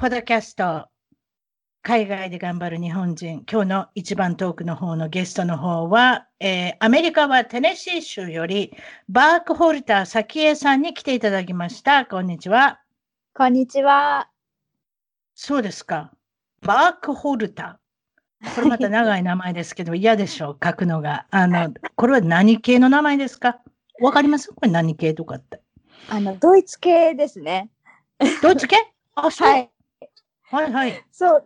[0.00, 0.86] ポッドキャスト、
[1.82, 8.72] 海外で頑張る日本人、今日の一番トークの方のゲストの方は、えー、アメリカはテネシー州より、
[9.10, 12.06] バークホルター早紀江さんに来ていただきました。
[12.06, 12.80] こんにちは。
[13.34, 14.30] こんにちは。
[15.34, 16.10] そうですか。
[16.62, 18.54] バークホルター。
[18.54, 21.26] これまた長い名前ですけど、 嫌でしょう、書くのが。
[21.30, 23.58] あの、 これは何系の名前ですか？
[24.00, 24.48] わかります？
[24.48, 25.60] これ何系とかって。
[26.08, 27.68] あの、ドイツ系ですね。
[28.40, 28.76] ドイツ系？
[29.14, 29.50] あ、そう。
[29.50, 29.70] はい
[30.50, 31.04] はいはい。
[31.12, 31.44] そう。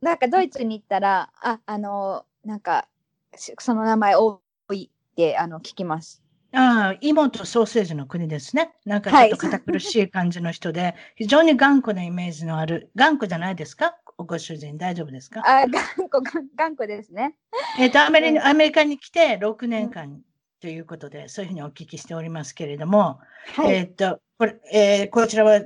[0.00, 2.88] なんかドイツに行ったら、あ、あの、なんか、
[3.36, 4.40] その名前多
[4.72, 6.22] いってあの聞きます。
[6.54, 8.72] ああ、妹ソーセージの国ですね。
[8.86, 13.96] なんかちょっと堅苦しい感じの人で、はい、非常に頑固なイメージのある、頑固じゃないですか？
[14.16, 15.42] ご主人、大丈夫ですか？
[15.44, 16.20] あ頑固、
[16.56, 17.34] 頑固ですね。
[17.78, 20.22] えっ、とアメリ、アメリカに来て6年間
[20.60, 23.20] ということで、そういうふうにお聞きしておりますけれども、
[23.56, 25.60] はい、えっ、と、これ、えー、こちらは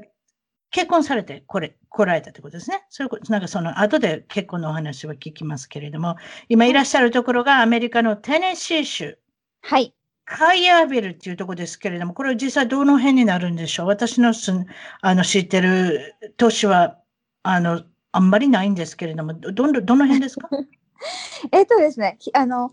[0.72, 2.84] 結婚されてこれ、来られたってことですね。
[2.88, 6.16] それなんかその後で結婚のお話は聞きますけれども、
[6.48, 9.18] 今いらっしゃるところがアメリカのテネシー州。
[9.60, 9.94] はい。
[10.24, 13.86] カイアービルっていうところですけれども、これは実際どの辺になるんでしょう？
[13.86, 14.50] 私のす
[15.02, 16.98] あの知ってる都市は、
[17.42, 17.82] あの、
[18.12, 20.48] あんまりないんですけれども、ど、どの辺ですか？
[21.52, 22.70] えっとですね、あの、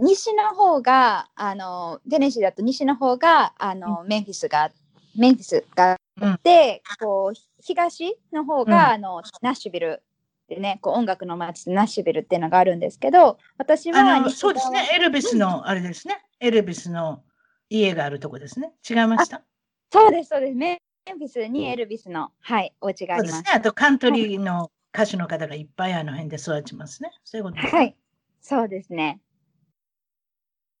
[0.00, 4.72] 西の方が、あの、テネシーだと西の方が、あの、メンフィスが、
[5.16, 5.96] メンフィスが
[6.42, 10.02] で、こう東の方が、あのナッシュビル
[10.48, 17.22] でね、こう音楽の街ナッシュビルっていうのがあるんですけど、私はそうですね、エルビスのあれですね、エルビスの
[17.68, 18.72] 家があるとこですね。
[18.88, 19.42] 違いました？
[19.90, 20.54] そうです、そうです。
[20.54, 23.42] メンフィスにエルビスの、はい、お家があります。
[23.42, 27.10] ね、あとカントリーの歌手の方がいっぱいあの辺で育ちますね。
[27.24, 27.96] そういうことです、ね、はい、
[28.40, 29.20] そうですね。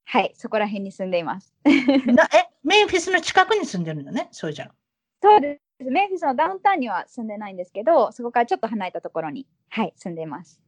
[0.06, 1.52] はい、そこら辺に住んでいます。
[1.64, 1.70] え、
[2.62, 4.70] メンフィスの近くに住んでるのね、そうじゃん。
[5.24, 5.84] そうです。
[5.90, 10.60] メンフィスのダウンタウンには住んでないんですけど、そこからちょっと離れたところに、はい、住んでいます。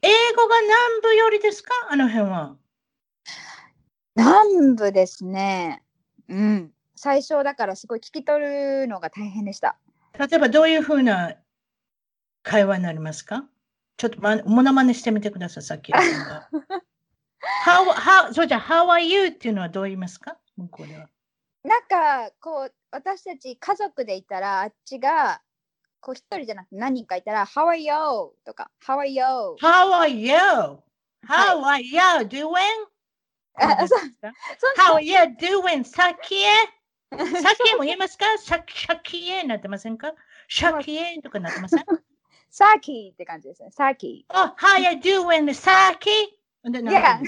[0.00, 1.72] 英語が南部よりですか？
[1.90, 2.56] あの辺は。
[4.14, 5.82] 南部ですね。
[6.28, 6.70] うん。
[6.94, 9.76] 最初だからすごい聞き取るのが大変でした。
[10.18, 11.34] 例えばどういうふうな
[12.44, 13.44] 会話になりますか？
[13.96, 15.90] ちょっと、ま、ものまねしてみてください、さっき。
[17.66, 19.26] how, how, そうじゃ、How are you?
[19.28, 20.38] っていうのはどう言いますか？
[20.56, 21.08] 向こうでは。
[21.64, 25.42] なんかこう私たち家族でいたらあっちが
[26.00, 27.90] こう一人じゃなくて何人かいたら How are you?
[28.46, 29.22] とか How are you?
[29.60, 30.32] How are you?
[31.28, 32.54] How are you doing?
[33.58, 35.84] How are you doing?
[35.84, 36.46] さっきへ
[37.10, 38.24] さっきも言いますか？
[38.38, 38.64] さっ
[39.02, 40.14] きへなってませんか？
[40.48, 41.84] シャキエとかなってません？
[42.50, 43.70] さっきって感じですね。
[43.72, 44.24] さっき。
[44.30, 45.52] Oh, how you doing?
[45.52, 46.08] さっき
[46.64, 47.20] Yeah.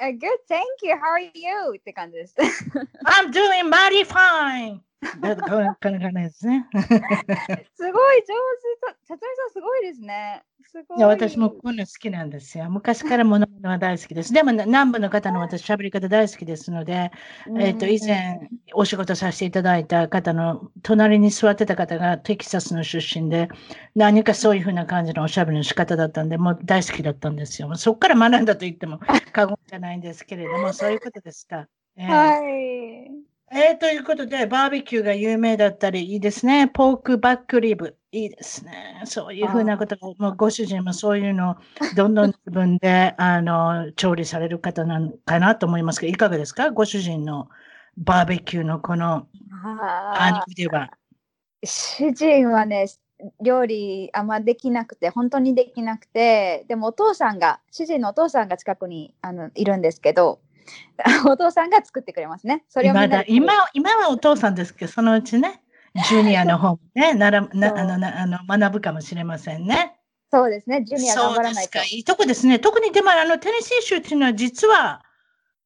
[0.00, 0.94] Uh, good, thank you.
[0.94, 1.76] How are you?
[1.78, 2.34] って感じです。
[3.06, 4.80] I'm doing mighty fine.
[5.01, 6.67] こんな感じですね。
[6.73, 9.01] すごい上手。
[9.03, 10.43] さつみさんすごいですね。
[10.71, 10.97] すごい。
[10.99, 12.69] いや私もこういうの好きなんですよ。
[12.69, 14.31] 昔からものは大好きです。
[14.31, 17.11] でも南部の方の私、喋り方大好きですので、
[17.59, 23.49] えっ、と、以前お仕事させていただいた方の隣に座ってた方がテキサスの出身で、
[23.95, 27.75] 何かそういうふうな感じのおしゃべりの仕方だったんで、もう大好きだったんですよ。
[27.75, 28.99] そこから学んだと言っても
[29.31, 31.67] 過言じゃないんですけれども、そういうことですか。
[31.97, 33.30] えー、はい。
[33.53, 36.69] えー、ということで、バーベキューが有名だったり、いいですね。
[36.69, 37.97] ポークバックリブ。
[38.13, 39.01] いいですね。
[39.03, 41.55] そういうふうなことが、もうご主人もそういうのを
[41.97, 46.71] どんどん自分で あの調理される方なのかなと思いますけど、いかがですか？
[46.71, 47.49] ご主人の
[47.97, 49.27] バーベキューのこの
[49.65, 50.89] あでは。
[51.61, 52.85] 主人はね、
[53.41, 60.39] 料理あんまできなくて、本当にできなくて、でもお父さんが、主人のお父さんが近くにあのいるんですけど、
[61.25, 62.63] お父さんが作ってくれますね。
[62.69, 65.61] それを今だ今今はお父さんですけど、そのうちね、
[66.09, 69.97] ジュニアの方もね、ならなあのなあの学ぶかもしれませんね。
[70.31, 70.83] そうですね。
[70.83, 71.79] ジュニア頑張らないと。
[71.83, 72.59] いいとこですね。
[72.59, 75.03] 特にでも、あの、テネシー州っていうのは実は、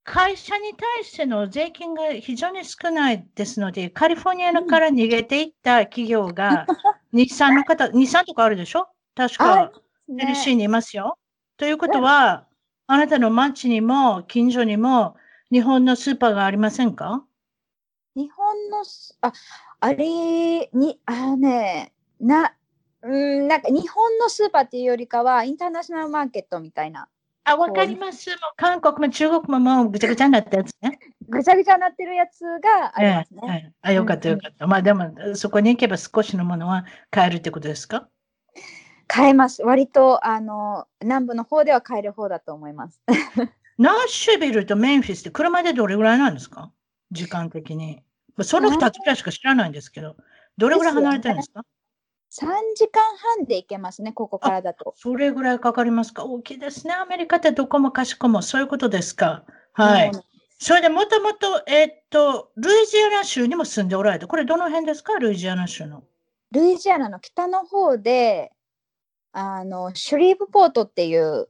[0.04, 6.66] 会社に対しての税金が非常に少ないですので、カリフォルニアから逃げていった企業が、
[7.12, 8.88] 日産の方、日産とかあるでしょ？
[9.16, 9.72] 確か、
[10.08, 11.18] テネシーにいますよ。
[11.58, 12.46] ということは、
[12.88, 15.16] あなたの町にも近所にも
[15.52, 17.24] 日本のスーパーがありませんか？
[18.16, 19.34] 日本のす、あ、
[19.80, 22.54] あれに、あね、な、
[23.02, 27.10] うん、なんか日本のスーパーっていうよりかは、インターナショナルマーケットみたいな。
[27.44, 28.30] あ、わかります。
[28.30, 30.98] もう韓国も中国ももうぐちゃぐちゃになったやつね。
[31.28, 33.42] ぐちゃぐちゃになってるやつがありますね。
[33.44, 34.66] ええええあ、よかったよかった。
[34.66, 38.08] まあでも、そこに行けば少しのものは買えるってことですか？
[39.08, 39.62] 買えます。
[39.64, 43.02] 割と、あの、南部の方では買える方だと思います。
[43.78, 46.72] ナッシュビルとメンフィスって車でどれぐらいなんですか？
[47.12, 48.04] 時間的に。
[48.36, 50.16] まあその2つぐらいしか知らないんですけど、
[50.58, 51.66] どれぐらい離れてるんですか
[52.32, 53.04] ？3時間
[53.38, 54.94] 半で行けますね、ここからだと。
[54.98, 56.24] それぐらいかかりますか？
[56.24, 56.94] 大きいですね。
[56.94, 59.44] アメリカってどこもかしこもそういうことですか？
[59.74, 60.12] はい。
[60.58, 64.28] それでもともと、えーっと、ルイジアナ州にも住んでおられた。
[64.28, 65.20] これどの辺ですか？
[65.20, 66.06] ルイジアナ州の。
[66.52, 68.54] ルイジアナの北の方で、
[69.38, 71.50] あの、シュリーブポートっていう、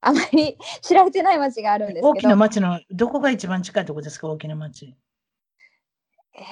[0.00, 4.96] あまり 知られてない町があるんです大きなけど、町の、どこが一番近いところですか大きな町？
[6.34, 6.44] えー、大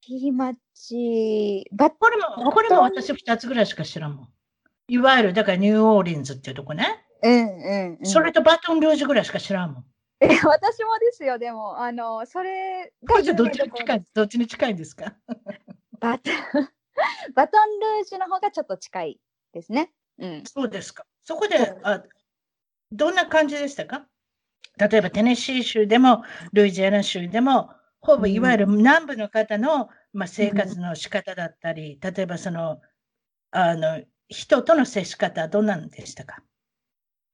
[0.00, 4.28] きい町、バッこれも、これも私2つぐらいしか知らんもん。
[4.86, 7.04] いわゆる、だからニューオーリンズっていうとこね。
[7.22, 8.06] うんうん、うん。
[8.06, 9.84] それとバトンルージュぐらいしか知らんもん。
[10.20, 15.16] え私もですよ、でも、あの、それこれじゃどっちに近い、どっちに近いんですか？
[15.98, 16.34] バトン
[17.34, 19.20] バトンルージュの方がちょっと近い
[19.52, 19.92] ですね。
[20.18, 20.42] うん。
[20.46, 21.04] そうですか。
[21.22, 22.02] そこで、あ
[22.92, 24.06] どんな感じでしたか？
[24.78, 27.70] 例えばテネシー州でも、ルイジアナ州でも、
[28.00, 32.80] ほぼいわゆる南部の方の、まあ、生活の仕方だったり、例えばその、
[33.50, 36.42] あの、人との接し方、どんなんでしたか？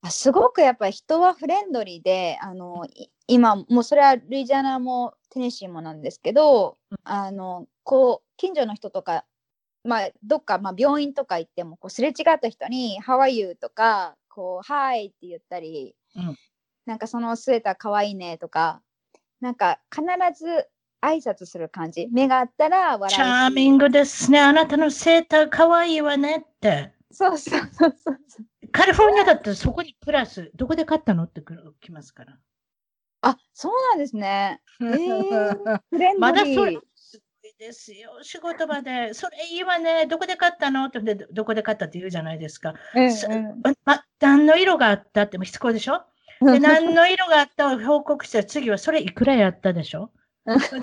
[0.03, 9.25] あすごくやっぱり人はフレンドリーで、あの、い今、もうそれはルイジアナもテネシーもなんですけど、あの、こう、近所の人とか、
[9.84, 13.56] まあ、どっか、まあ、病院とか行っても、こう、すれ違った人に、How are you?
[13.56, 15.06] とか、こう、Hi!
[15.06, 16.36] って言ったり、うん
[16.88, 18.80] なんかそのスウェーターかわいいねとか、
[19.42, 20.02] なんか必
[20.34, 20.66] ず
[21.02, 22.08] 挨拶する感じ。
[22.10, 23.14] 目があったら笑うし。
[23.14, 24.40] チャーミングですね。
[24.40, 26.94] あなたのセーターかわいいわねって。
[27.12, 28.19] そうそうそうそう。
[28.72, 31.42] カリフォルニアだったらそこにプラス、どこで買ったのって
[31.82, 32.38] 来ますから。
[33.20, 34.62] あ、そうなんですね。
[34.80, 35.78] えー、
[36.19, 36.46] まだ。
[36.46, 36.78] それ
[37.58, 38.20] ですよ。
[38.22, 40.06] 仕事場で、それいいわね。
[40.06, 40.84] どこで買ったの？
[40.84, 42.75] ってで、どこで買ったって言うじゃないですか。
[42.94, 46.02] うんすうんま、何の色があったってしつこいでしょ？
[46.40, 50.12] で、 何の色があったを報告したら次はそれいくらやったでしょ？
[50.69, 50.76] そ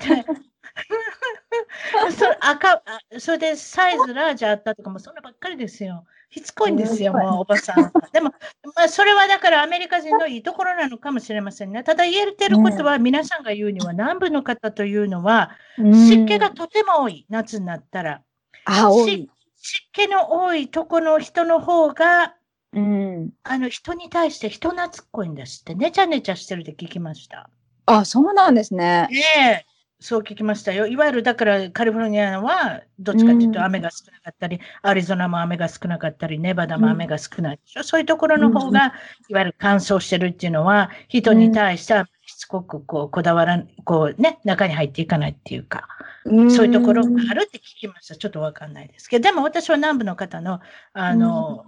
[2.26, 6.04] れ赤あそれでサイズラージあったとかもそんなばっかりですよ。
[6.30, 7.92] しつこいんですよ、うんもうおばさんは。
[8.12, 8.32] でも、
[8.74, 11.82] まあ、それはだからアメリカ人のいいところなのかもしれませんね。
[11.84, 18.22] ただ言えてることは、皆さんが言うには、南部の方というのは、湿気がとても多い、夏になったら。
[18.64, 19.30] あ、多い。
[19.56, 22.34] 湿気の多いとこの人の方が、
[22.72, 23.30] うん。
[23.42, 27.48] あの人に対して人懐っこいんですって、ねちゃねちゃしてるって聞きました。
[27.86, 29.08] あ、そうなんですね。
[29.10, 29.66] ええ
[29.98, 30.86] そう聞きましたよ。
[30.86, 37.82] いわゆるだからカリフォルニアはどっちかというとうん雨が少なかったり、アリゾナも雨が少なかったり、ネバダも雨が少ないでしょ。
[37.82, 38.92] そういうところの方が、
[39.28, 45.88] いわゆる乾燥してるっていうのは、人に対してはしつこくこうこだわらん、こうね、中に入っていかないっていうか、
[46.24, 48.16] そういうところがあるって聞きました。
[48.16, 50.60] ちょっとわかんないですけど、でも私は南部の方の、
[50.92, 51.64] あの、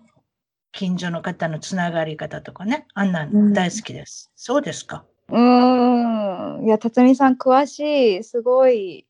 [0.73, 4.31] 近所の方のつながり方とかね、あんなん大好きです。
[4.37, 5.07] そうですか。
[5.31, 5.39] う
[6.63, 6.65] ん。
[6.65, 7.81] いや、辰巳さん詳し
[8.19, 8.25] い。
[8.25, 9.07] すごい。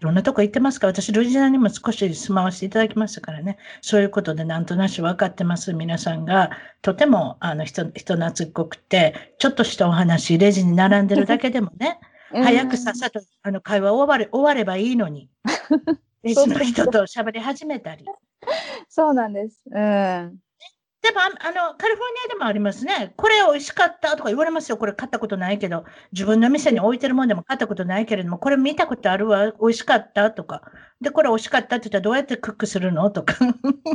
[0.00, 6.50] いろんなとこ行ってますから、私、ルイジアナにも少し住まわせていただきましたからね、そういうことでなんとなし分かってます、皆さんが、
[6.82, 11.98] とてもあの人人懐っこくて、ちょっとしたお話、レジに並んでるだけでもね、
[12.30, 15.28] 早くさっさとあの会話終われ終わればいいのに、
[16.22, 18.04] レジの人と喋り始めたり。
[18.88, 19.64] そうなんです。
[19.68, 20.38] うん。
[21.18, 23.12] でもああの、カリフォルニアでもありますね。
[23.16, 24.78] これ美味しかったとか言われますよ。
[24.78, 29.50] これ買ったことないけど、自分の店に置いてるもんでも買ったことないけれども、これ見たことあるわ。
[29.60, 30.62] 美味しかったとか。
[31.00, 33.34] で、これ美味しかったって言ったらどうやってクックするのとか。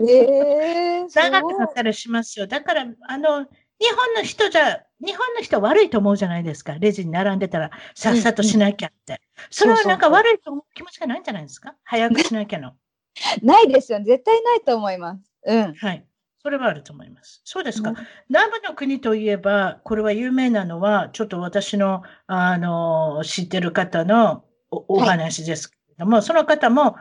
[0.05, 2.47] ええー、長くなったりしますよ。
[2.47, 3.45] だから、あの、
[3.79, 6.75] 日本の人じゃ、日本の人は悪いと思うじゃないですか。
[6.79, 9.21] レジに並んでたら、さっさとしなきゃって。
[9.49, 11.75] それはなんか悪いと思う気持ちがないんじゃないですか？
[11.83, 12.73] 早くしなきゃの。
[13.41, 14.01] ないですよ。
[14.03, 15.23] 絶対ないと思います。
[15.45, 15.73] うん。
[15.73, 16.05] はい。
[16.43, 17.41] それはあると思います。
[17.45, 17.91] そうですか。
[17.91, 17.95] うん
[18.29, 26.97] 南部の国といえば、これは有名なのは、ちょっと私の、あの、知ってる方のお話ですけれども、その方も、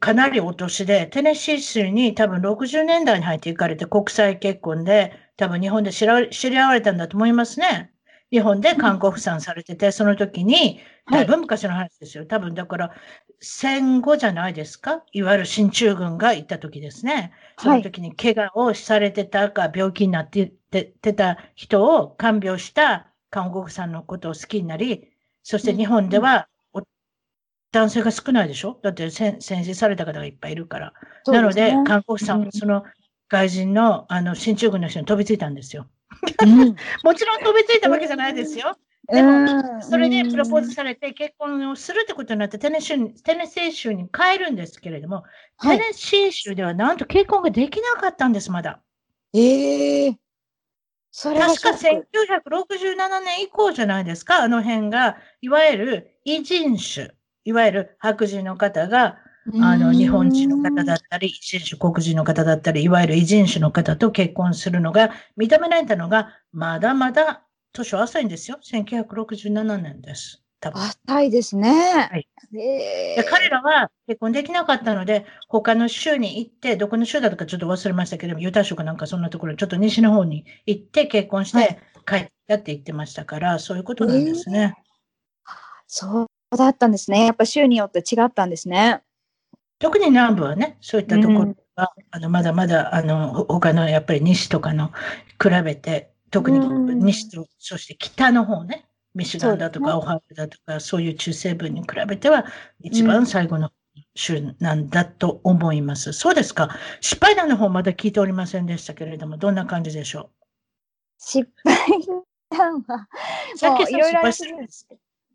[0.00, 7.90] かなりお年で、テネシー州に多分60年代に入って行かれて国際結婚で、多分日本で知ら知り合われたんだと思いますね。
[8.30, 10.80] 日本で看護婦さんされてて、その時に、
[11.10, 12.26] だいぶ昔の話ですよ。
[12.26, 12.90] 多分だから、
[13.44, 15.02] 戦後じゃないですか？
[15.12, 17.32] いわゆる進駐軍が行った時ですね。
[17.58, 25.08] その時に怪我をされてたか、病気になっててた人を看病した看護婦さんのことを好きになり、
[25.42, 26.48] そして日本では
[27.72, 28.78] 男性が少ないでしょ？
[28.82, 30.92] だって戦死された方がいっぱいいるから。
[31.26, 32.84] ね、なので、看護婦さん、うん、その
[33.28, 35.88] 外人のあの進駐軍の人に飛びついたんですよ。
[36.44, 38.76] うん、 もちろん飛びついたわけじゃないですよ。
[39.08, 45.24] でも、それでプロポーズされて結婚をするってことになってテネシーテネシー州に帰るんですけれども、
[45.56, 48.80] はい、テネシー州ではなんと結婚ができなかったんです、まだ。
[49.34, 50.16] ええー、
[51.10, 57.10] それ確か1967年以降じゃないですか、あの辺が、いわゆる異人種。
[57.44, 59.18] いわゆる白人の方が、
[59.60, 68.58] あの、日本人の方だったり、一種黒人の方だったり、いわゆる異人種の方と結婚するのが認められたのが、まだまだ年は浅いんですよ。
[68.62, 70.42] 1967年です。
[70.60, 72.08] 多分浅いですね。
[72.10, 72.28] はい。
[72.52, 84.76] で彼らは結婚できなかったので、他の州に行って、どこの州だとかちょっと忘れましたけども、ユタ州かなんかそんなところ、ちょっと西の方に行って結婚して帰ったって言ってましたから、そういうことなんですね。
[85.88, 87.26] そうだったんですね。
[87.26, 89.02] やっぱ州によって違ったんですね。
[89.78, 91.40] 特に南部はね、そういったところ
[91.74, 94.92] は、うん、あのまだまだあの他のやっぱり西とかの
[95.42, 96.58] 比べて、特に
[97.04, 102.46] 西と、そして北の方ね、ミシガンだとかオハイだとか、そういう中西部に比べては、
[102.80, 103.70] 一番最後の
[104.14, 106.08] 州なんだと思います。
[106.08, 106.70] うん、そうですか。
[107.00, 110.30] 失敗談の方まだ聞いておりませんでしたけれども、どんな感じでしょう？
[111.18, 111.76] 失敗
[112.50, 113.08] 談は、
[113.56, 114.32] さっきいろいろあるん
[114.66, 114.88] です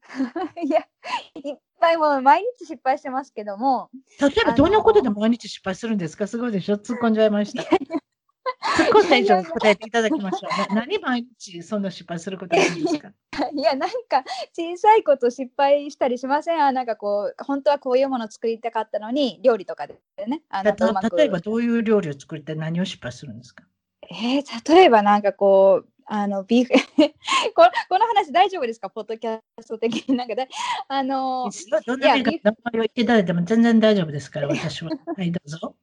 [0.64, 0.80] いや、
[1.36, 3.90] いっぱいもう毎日失敗してますけども。
[4.20, 6.26] 例えばどんなことで毎日失敗するんですか？
[6.28, 6.78] すごいでしょ？
[6.78, 7.62] 突っ込んじゃいました。
[7.64, 7.68] 突
[8.84, 10.50] っ込んだ以上答えていただきましょう。
[10.76, 13.12] 何毎日そんな失敗することがいいんですか？
[13.54, 14.24] いや、なんか
[14.54, 16.64] 小さいこと失敗したりしません？
[16.64, 19.96] あなんかこう、本当はこういうもの作りたかったのに、料理とかで
[20.28, 20.42] ね。
[20.50, 20.74] あの
[21.18, 23.64] 例えばどういう料理を作りたい何を失敗するんですか？
[24.10, 26.72] えー、例えばなんかこう、あのビーフ
[27.54, 28.90] このこの話大丈夫ですか？
[28.90, 30.48] ポッドキャスト的になんかで。
[30.88, 31.50] あの
[31.86, 32.32] どんな名前を
[32.72, 34.92] 言っていただいても全然大丈夫ですから私は。
[35.18, 35.76] はいどうぞ。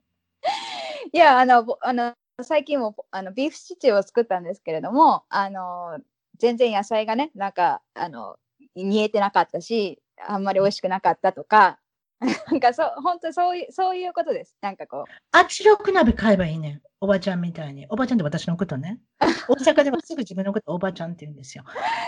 [1.12, 5.98] いやあのあの最近もあのビーフシチューを作ったんですけれどもあの
[6.38, 8.36] 全然野菜がねなんかあの
[8.74, 11.78] 煮えてなかったしあんまり美味しくなかったとか
[12.20, 17.86] なんかそう本当そういうそういうことですなんかこう圧力鍋買えばいいねおばちゃんみたいに。
[17.90, 18.98] おばちゃんって私のことね。
[19.46, 21.62] 大阪ではすぐ自分のことおばちゃんって言うんですよ。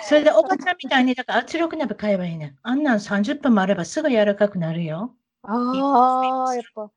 [0.08, 2.56] それでおばちゃんみたいに、だから圧力鍋買えばいいね。
[2.62, 5.14] あんなん30分もあればすぐ柔らかくなるよ。
[5.42, 6.90] ああ、やっぱ。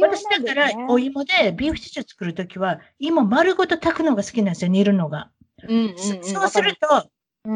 [0.00, 5.30] 私だから、お芋でビーフシチュー作るときは、芋丸ごと炊くのが好きなんですよ、煮るのが。
[5.66, 7.08] うんうんうん、そうすると、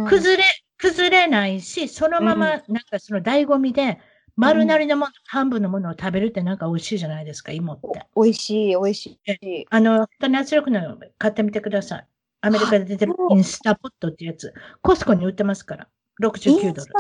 [0.09, 0.45] 崩れ、
[0.79, 3.99] 崩れないし、そのまま、なんかその醍醐味で、
[4.37, 8.07] 丸なりのもの、うん、半分のものを食べるってなんか美味しいじゃないですか、芋って。
[8.15, 9.67] 美味しい、美味しい。
[9.71, 12.07] あの、本当に圧力の買ってみてください。
[12.43, 14.53] アメリカで出てるインスタポットってやつ。
[14.83, 15.89] コスコに売ってますから。
[16.23, 16.93] 69ドル。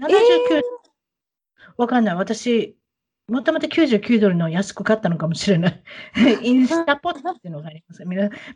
[0.00, 0.10] 79
[0.50, 0.62] ドル。
[1.78, 2.14] わ、かんない。
[2.14, 2.76] 私、
[3.26, 5.82] もともと99ドルの安く買ったのかもしれない。
[6.42, 8.04] インスタポットっていうのがあります。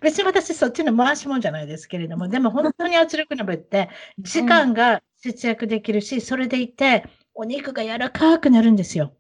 [0.01, 9.15] 別に私そっちの回しもんじゃないですけれども、 でも本当に圧力鍋って時間が節約できるし、それでいて、お肉が柔らかくなるんですよ。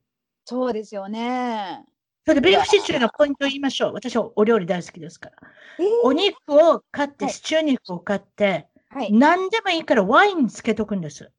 [0.44, 1.84] そうですよね。
[2.26, 3.94] それでビーフシチューのポイントを言いましょう。
[3.94, 5.36] 私はお料理大好きですから。
[5.78, 11.30] えー、お肉を買って、はい、シチュー肉を買って、はい、何でもいいからワインつけとくんです。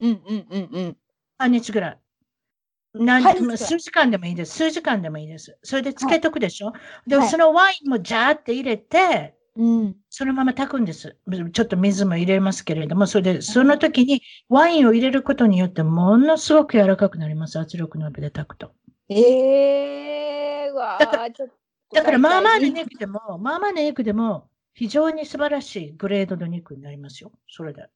[0.00, 0.96] うんうんうんうん。
[1.38, 1.98] 半日ぐらい。
[2.98, 4.56] 何でも数時間でもいいです。
[4.56, 5.56] 数時間でもいいです。
[5.62, 6.66] それでつけとくでしょ？
[6.68, 6.74] は
[7.06, 11.16] い、で、そのワインもジャーって入れて、うん、そのまま炊くんです。
[11.52, 17.58] ちょっと水も入れますけれども、それで、その時にワインを入れることによって、ものすごく柔らかくなります。
[17.58, 18.72] 圧力鍋で炊くと。
[19.08, 27.32] ええー、わだから、だからまあまあの肉でも、まあまあの肉でも、非常に素晴らしいグレードの肉になりますよ。
[27.48, 27.86] それで。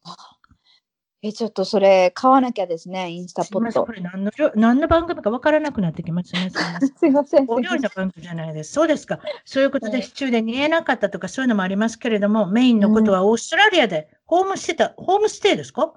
[1.24, 3.86] え、ちょっとそれ買わなきゃですね、インスタポット。
[3.86, 6.50] これ何の何の番組か分からなくなってきますね。
[6.96, 7.44] すいません。
[7.48, 8.72] お料理の番組じゃないです。
[8.72, 9.20] そうですか。
[9.44, 15.94] そういうことで、シチューで煮えなかったとかそういうのもありますけれども、メインのことはオーストラリアでホームしてた、ホームステイですか？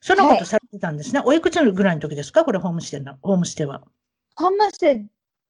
[0.00, 1.20] そのことされてたんですね。
[1.20, 2.44] はい、おいくつぐらいの時ですか？
[2.44, 3.82] これホームステイの、ホームステイは。
[4.34, 5.06] ホームステイ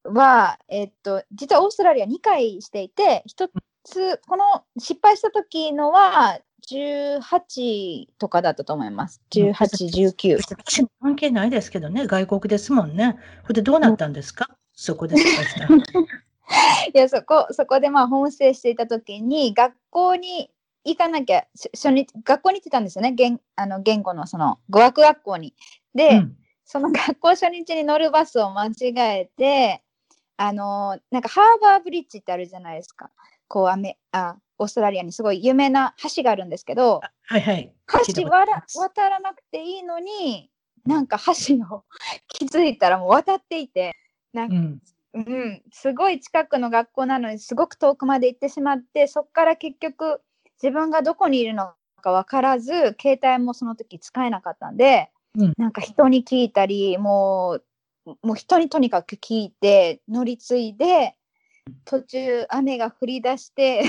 [0.06, 3.48] は、えっと、実はオーストラリア2回していて、一
[3.84, 4.44] つ、この
[4.78, 9.20] 失敗した時のは、18とかだったと思います。
[9.32, 10.36] 18、19。
[10.36, 13.16] 私も関係ないですけどね、外国ですもんね。
[13.42, 15.16] これでどうなったんですか、そこで。
[16.94, 20.50] いや、そこ、そこでまあ、ホームステイしていた時に、学校に
[20.84, 23.12] 行かなきゃ、し初日、学校に行ってたんですよね。
[23.12, 25.54] 言あの言語のその語学学校に。
[25.94, 29.82] で、うんその 学校初日に乗るバスを間違えて、
[30.36, 33.10] あのなんかハーバーブリッジってあるじゃないですか。
[33.46, 37.72] こうアメあオーストラリアにすごい有名な橋があるんですけど、はいはい。
[38.14, 40.50] 橋わら渡らなくていいのに、
[40.84, 41.84] なんか橋を
[42.28, 43.94] 気づいたらもう渡っていて、
[44.32, 44.80] なんかうん。
[45.14, 50.20] うん、すごい近くの学校なのにすごく遠くまで行ってしまってそこから結局
[50.60, 57.60] 自分がどこにいるのか分からず携帯もその時使えなかったんで、うんなんか人に聞いたりも
[58.06, 61.14] うもう人にとにかく聞いて乗り継いで
[61.84, 63.84] 途中雨が降り出して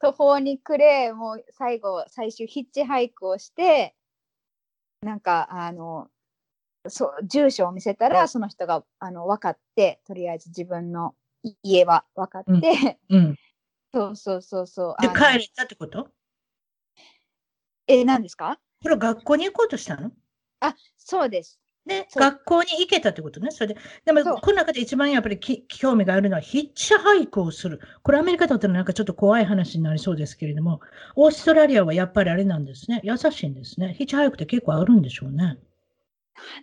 [0.00, 3.94] 途方に暮れもう最後最終ヒッチハイクをして
[5.02, 6.08] なんかあの
[6.88, 13.36] そう住所を見せたらその人があの分かってとりあえず自分のい家は分かって、うん。
[13.92, 16.08] そうそうそうそうで、帰れたってこと？
[17.86, 18.60] え何ですか？
[18.82, 20.12] これ学校に行こうとしたの？
[20.60, 23.50] あそうですで、学校に行けたってことね。
[23.50, 23.80] それで。
[24.04, 27.80] でも、この中で一番やっぱりき興味があるのは、ヒッチハイクをする。
[28.02, 30.80] これアメリカだったらなんかちょっと怖い話になりそうですけれども、
[31.16, 33.00] オーストラリアはやっぱりあれなんですね。
[33.02, 33.94] 優しいんですね。
[33.96, 35.58] ヒッチハイクって結構あるんでしょうね。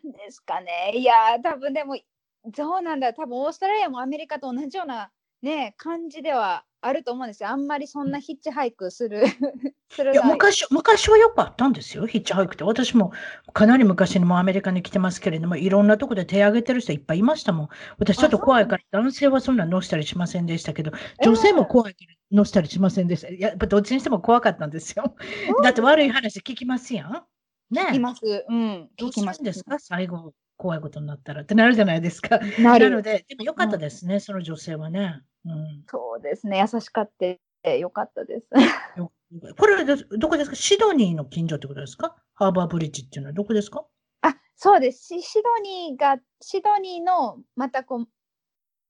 [0.04, 1.98] なんですかねいやー多分でも
[2.46, 7.50] どうなんだ多分オーストラリアもアメリカと同じようなね感じではあると思うんですよ。
[7.50, 9.24] あんまりそんなヒッチハイクする
[9.90, 12.64] するいや昔昔はよくあったんですよ、ヒッチハイクって。
[12.64, 13.12] 私も
[13.54, 17.70] かなり昔にもアメリカに来てますけれども、いろんなとこで手挙げてる人いっぱいいましたもん。
[17.98, 20.92] 私ちょっと怖いから、男性はそんな乗せたりしませんでしたけど、
[21.24, 23.30] 女性も怖いから乗せたりしませんでした。
[23.30, 25.16] いややっぱどっちにしても怖かったんですよ。
[25.64, 27.24] だって悪い話聞きますやん。
[27.72, 28.46] ね聞きます。
[28.48, 28.90] うん。
[28.98, 29.80] どうする聞きますんですか？
[29.80, 32.40] 最後、怖いことになったらってなるじゃないですか。
[32.60, 35.22] なので、でもよかったですね、その女性はね。
[35.46, 37.40] うん、そうですね優しかって
[37.80, 38.48] よかったです。
[38.98, 39.12] よ
[39.58, 40.56] これはどどこですか？
[40.56, 42.16] シドニーの近所ってことですか？
[42.34, 43.86] ハーバーブリッジっていうのはどこですか？
[44.22, 45.06] あそうです。
[45.06, 48.08] シシドニーがシドニーのまたこう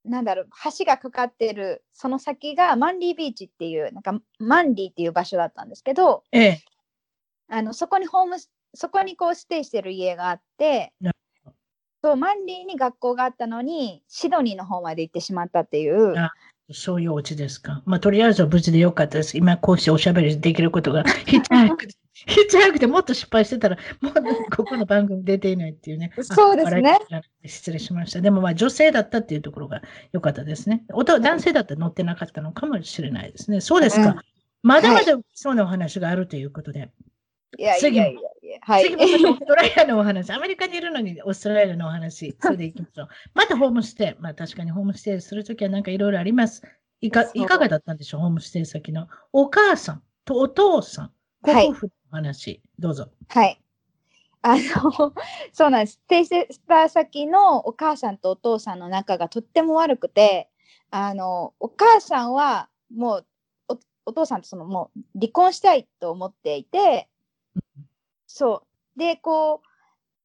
[0.08, 6.60] なんだろう橋がかかってるその先がマンリービーチっていうなんかマンリーっていう場所だったんですけどええ。
[7.48, 10.92] あのそこにホームスそこにこうステイしてる家があって
[12.02, 16.32] そうマンリーに学校があったのにシドニーの方まで行ってしまったっていうあ
[16.70, 17.82] そういうオチですか？
[17.86, 19.38] まあ、とりあえずは無事でよかったです。
[19.38, 24.12] 今、こうしておしゃべりできることが、ヒッチハイクで、ヒッチハイクでもっと失敗してたら、もう
[24.54, 26.12] ここの番組出ていないっていうね。
[26.18, 26.98] あそうですね。
[27.46, 28.20] 失礼しました。
[28.20, 29.80] でも、まあ、女性だったっていうところが
[30.12, 30.84] 良かったですね。
[30.90, 33.62] 男性だったら乗ってなかったのかもしれないですね。
[33.62, 34.10] そうですか。
[34.10, 34.20] うん
[34.62, 36.90] まだまだそうなお話があるということで。
[37.56, 38.20] いやいや次いやいや
[38.60, 43.08] はい次もオーストラリアのお話、アメリカにいるのにオーストラリアのお話、それでいきましょう。
[43.34, 46.62] またホームステイ、まあ確かにホームステイするときはなんかいろいろあります。
[47.00, 53.10] いかいかがだったんでしょう、ホームステイ先のお母さんとお父さん、ごはい夫婦のお話、どうぞ。
[53.28, 53.60] はい。
[54.42, 55.12] あの、
[55.52, 56.00] そうなんです。
[56.08, 60.48] 提出した先のお母さんとお父さんの仲がとっても悪くて、
[60.90, 63.26] あの、お母さんはもう
[63.68, 67.08] お、お父さんとそのもう離婚したいと思っていて、
[68.28, 68.62] そ
[68.96, 68.98] う。
[68.98, 69.62] で、こ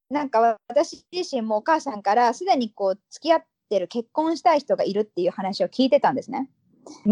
[0.09, 6.51] う、なんか私自身もお母さんからすでにこう付き合ってる結婚したい人がいるっていう話を聞いてたんですね。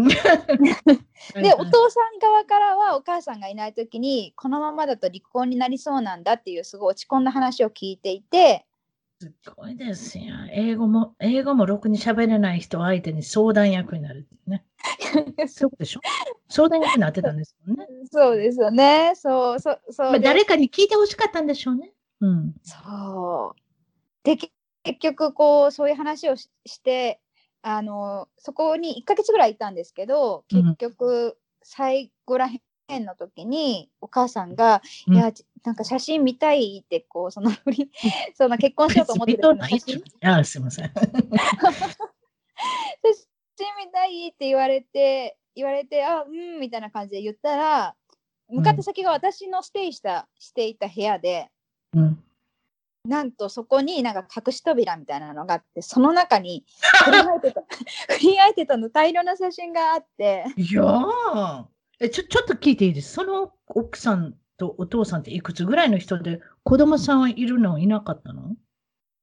[1.34, 8.66] で、お父さん側からはお母さんがいない時にこのままだと離婚になりそうなんだっていうすごい落ち込んだ話を聞いていて、
[9.18, 10.34] すごいですよ。
[10.50, 14.64] 英語も、英語もろくに喋れない人相手に相談役になるね。
[15.48, 16.00] そうでしょ？
[16.48, 17.86] 相談役になってたんですよね。
[18.10, 19.12] そうですよね。
[19.14, 20.06] そう、そう、そう。
[20.06, 21.92] まあ、で誰かに聞いてほしかったんでしょうね。
[22.20, 22.54] うん。
[22.62, 23.60] そう。
[24.24, 24.50] で、け
[24.84, 27.20] 結局、こう、そういう話をしして、
[27.62, 37.88] あの、そこに1ヶ月ぐらいいたんですけど、うん結局、最後らへんの時に、お母さんが、うんいや、ちなんか写真見たいって、こう、そのふり、
[38.34, 40.90] その結婚しようと思ってる人の写真、写あ、すいません。
[43.02, 43.26] 真
[43.78, 47.94] 見たいって言われて、言われて、あ、うん、みたいな感じで言ったら、
[48.48, 51.50] 向かった先が私のステイした、していた部屋で、
[51.94, 52.22] うん。
[53.04, 56.64] なんとそこになんか隠し扉みたいなのがあって、その中に
[57.04, 57.64] 不倫相手と
[58.08, 61.64] 不倫相手との大量の写真があって、いやー
[61.98, 63.14] えちょ、ちょっと聞いていいです？
[63.14, 68.54] その奥さんとお父さんっていくつぐらいの人で、子供さんはいるのいなかったの？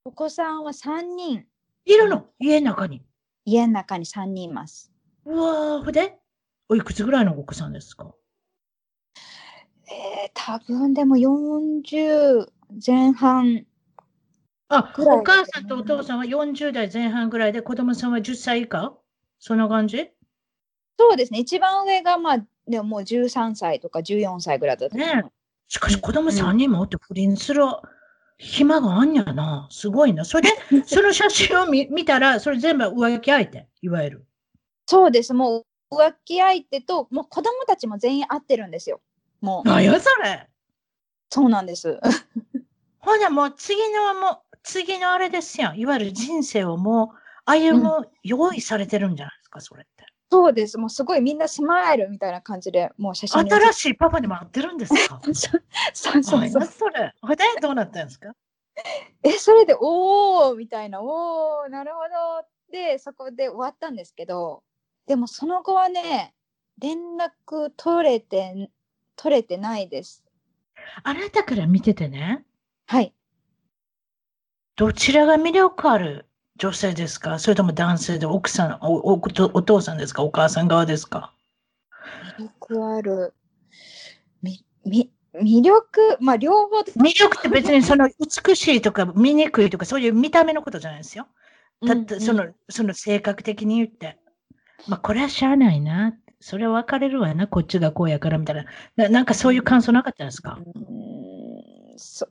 [0.04, 1.46] お子さんは3人、
[1.86, 2.26] いるの？
[2.38, 3.02] 家の中に。
[3.46, 4.92] 家の中に3人います。
[5.26, 6.18] うわー、ほんで？
[6.70, 8.14] おいくつぐらいのお子さんですか？
[10.34, 12.48] 多分でも40
[12.86, 13.66] 前半。
[14.68, 18.94] あ、お母さんとお父さんは40代前半ぐらいで、子供さんは10歳以下？
[19.40, 20.12] そんな感じ？
[21.00, 21.40] そうですね。
[21.40, 25.24] 一番上が、まあ、でももう13歳とか14歳ぐらいだったね。
[25.68, 27.64] しかし子供3人もおって不倫する
[28.40, 29.68] 暇があんやな。
[29.70, 30.24] すごいな。
[30.24, 30.56] それで、
[30.88, 34.26] その写真を見 見たら、それ全部浮気相手、いわゆる。
[34.88, 35.34] そうです。
[35.34, 39.02] もう浮気相手と、もう子供たちも全員会ってるんですよ。
[39.42, 39.68] もう。
[39.68, 40.50] 何やそれ。
[41.30, 42.00] そうなんです。
[43.00, 45.78] ほんなもう次のもう、次のあれですやん。
[45.78, 49.99] いわゆる人生をもう歩む用意されてるんじゃないですか、それって。
[50.32, 50.78] そうです。
[50.78, 55.20] もうすごいみんなスマイルみたいな感じで、もう写真に新しいパパにも会ってるんですか？
[55.26, 57.14] そうそうそうそれ。
[57.22, 58.34] ほんで、どうなったんですか？
[59.24, 62.48] え、それで、おーみたいな、おーなるほど。
[62.72, 64.64] で、そこで終わったんですけど、
[65.08, 66.36] でもその後はね、
[66.78, 68.70] 連絡取れて、
[69.16, 70.24] 取れてないです。
[71.04, 72.46] あなたから見ててね、
[72.86, 73.14] はい。
[74.76, 76.29] どちらが魅力ある
[76.60, 77.40] 女性ですか？
[77.40, 79.22] それとも男性で奥さんおお
[79.54, 80.24] お父さんですか？
[80.24, 81.34] お母さん側ですか？
[82.38, 83.34] 魅力ある。
[84.44, 91.28] み、み、魅力、まあ両方で魅力って別にその美しいとか醜いとかそういう見た目のことじゃないですよ。
[91.88, 94.18] たっうんうんてその、その性格的に言って。
[94.88, 96.14] まあこれはしゃあないな。
[96.42, 97.48] それは分かれるわな。
[97.48, 98.66] こっちがこうやからみたいな。
[98.98, 100.60] ななんかそういう感想なかったですか？
[100.60, 102.28] うーんそ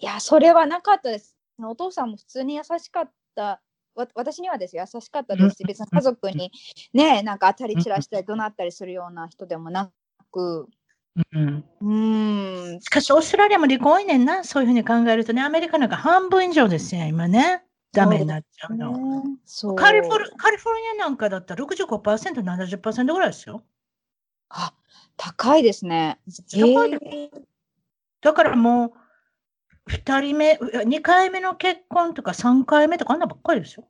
[0.00, 1.36] いや、それはなかったです。
[1.60, 3.62] お父さんも普通に優しかった。
[3.94, 6.52] わ私にはですよ、優しかったですし、別に家族に
[6.92, 9.90] ね、なんか当たり散らしたり怒鳴ったりするような人でもな
[10.30, 10.68] く、
[11.32, 11.64] うん。
[11.80, 14.44] うーん、しかし、オーストラリアも離婚多いねんな。
[14.44, 17.64] そういうふうに考えるとね、アメリカなんか半分以上ですよ、今ね。
[17.92, 18.92] ダメになっちゃうの。
[18.92, 23.62] うカリフォルカリフォルニアなんかだったら65%、70%ぐらいですよ。
[24.50, 24.72] あ、
[25.16, 26.20] 高いですね。
[26.52, 27.42] 高いでえー
[28.20, 28.92] だからもう、
[29.88, 33.88] 2人目、2回目の結婚とか3回目とかあんなばっかりですよ。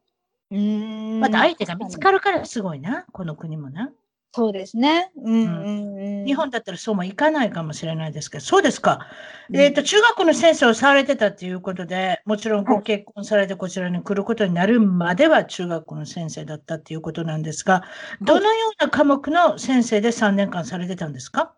[0.50, 3.90] うーんまた相手が見つかるからすごいな、この国もな。
[4.34, 5.10] そうですね。
[5.16, 6.24] うんうんうん。
[6.26, 9.06] 日本だったらそうもいかないかもしれないですけど、そうですか。
[9.50, 17.82] うんえっ、と、中学の先生をされてたっていうことで、もちろんご結婚されてこちらに来ることになるまでは中学校の先生だったっていうことなんですが、
[18.20, 21.54] どのような科目の先生で3年間されてたんですか？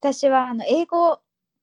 [0.00, 1.20] 私はあの英語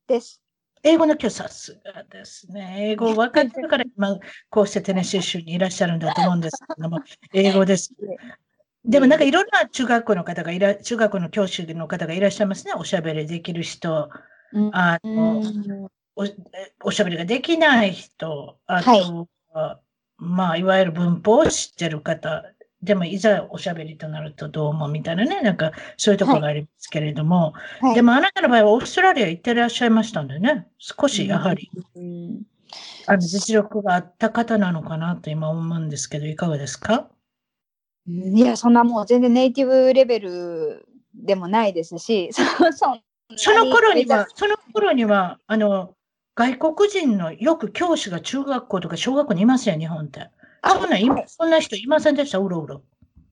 [0.08, 0.45] です。
[0.86, 2.91] 英語の教師さすがですね。
[2.91, 4.19] 英語分かってるから今、
[4.52, 7.00] こうしてテネシー州にいらっしゃるんだと思うんですけども、
[7.34, 7.91] 英語です。
[8.86, 12.74] でもなんかいろんな中学校の方がいら、中学校の教師の方がいらっしゃいますね。
[12.74, 14.12] おしゃべりできる人、
[14.54, 14.69] うん。
[14.76, 15.88] あうの、ん。
[16.15, 16.26] お
[16.84, 19.80] おしゃべりができない人、あとは、
[20.17, 22.45] まあ、いわゆる文法を知ってる方、
[22.82, 27.96] でもいざおしゃべりとなるとどうもみたいなね、なんかそういうところがありますけれども、はい。
[27.96, 32.42] でもあなたの場合はオーストラリア行ってらっしゃいましたんでね、少しやはり、うん
[33.08, 37.08] あの実力があった方なのかなと今思うんですけど、いかがですか？
[38.08, 43.02] いや、そんなもう全然ネイティブレベルでもないですし、 そそ
[43.38, 45.96] その頃には、その頃には、あの、
[46.36, 50.30] 外国人のよく教師が中学校とか小学校にいますよ、日本って。
[50.65, 52.84] あそんなんいはいそんな人いませんでした、うろうろ。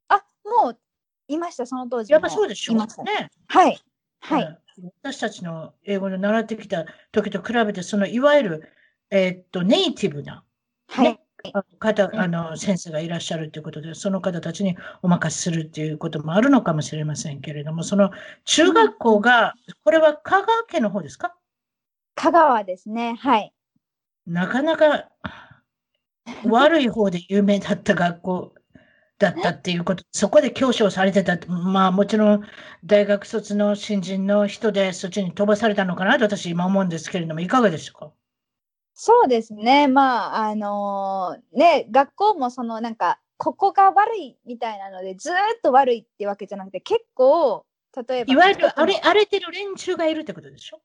[0.08, 0.24] あ、
[0.64, 0.80] もう
[1.28, 2.16] いました、その当時も。
[2.16, 2.74] やっぱそうでしょ？
[2.74, 3.30] いましたね。
[3.48, 3.80] はい。
[4.22, 4.44] はい。
[4.44, 4.58] うん
[5.04, 8.70] 私たちの英語で習ってきた時と比べて、そのいわゆる、
[9.12, 10.44] えーっと、ネイティブな、
[10.90, 11.06] はい。
[11.06, 11.20] ね
[11.54, 18.10] あの方、うんあの、先生がいらっしゃるということで、その方たちにお任せするっていうこともあるのかもしれませんけれども、その
[18.46, 21.36] 中学校が、これは香川県の方ですか？
[22.16, 23.16] 香川ですね。
[23.20, 23.54] はい。
[24.26, 25.10] なかなか
[26.46, 28.56] 悪い方で有名だった学校
[29.20, 32.42] だったっていうこと、そこで教師をされてたまあもちろん
[32.84, 38.12] 大学卒の新人の人でそっちに飛ばされたのかなと私今思うんですけれども、いかがでしたか？
[38.96, 39.88] そうですね。
[39.88, 47.66] まあ、あのーね、学校もそのなんか、ここが悪いみたいなので、ずーっと悪いってわけじゃなくて、結構、
[48.08, 48.34] 例えば。
[48.34, 50.80] いわゆる荒れ荒れてる連中がいるってことでしょ？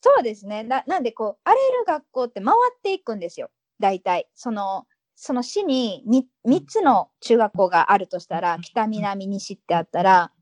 [0.00, 0.62] そうですね。
[0.62, 3.50] ななんで、こう、荒れる学校って回っていくんですよ。
[3.80, 4.28] 大体。
[4.34, 6.04] その、その市に
[6.46, 10.32] 3, つの中学校があるとしたら、北、南、西ってあったら、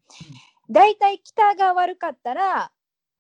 [0.70, 2.70] 大体北が悪かったら、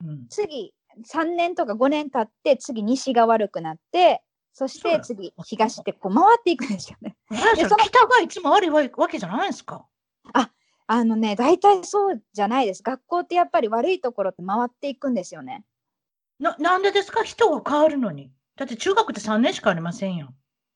[0.04, 0.74] うん次
[1.08, 4.20] 3年とか5年経って次西が悪くなって
[4.52, 7.16] そして次東ってこう回っていくんですよね。
[7.32, 9.86] えその北がいつも悪いわわけじゃないんですか？
[10.88, 12.82] あのね大体そうじゃないです。
[12.82, 15.64] 学校ってやっぱり悪いところって回っていくんですよね。
[16.40, 17.22] ななんでですか？
[17.22, 18.32] 人が変わるのに。
[18.58, 20.34] だって中学って3年しかありませんよ。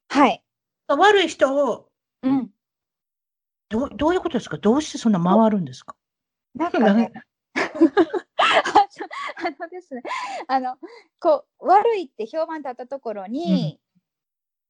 [0.08, 0.42] はい。
[0.88, 1.88] 悪い人を
[2.22, 2.50] うん。
[3.68, 4.58] どうどういうことですか？
[4.58, 5.96] どうしてそんな回るんですか？
[6.54, 7.12] なんかね
[7.54, 10.02] あのですね、
[10.46, 10.76] あの、
[11.18, 13.80] こう、悪いって評判立ったところに、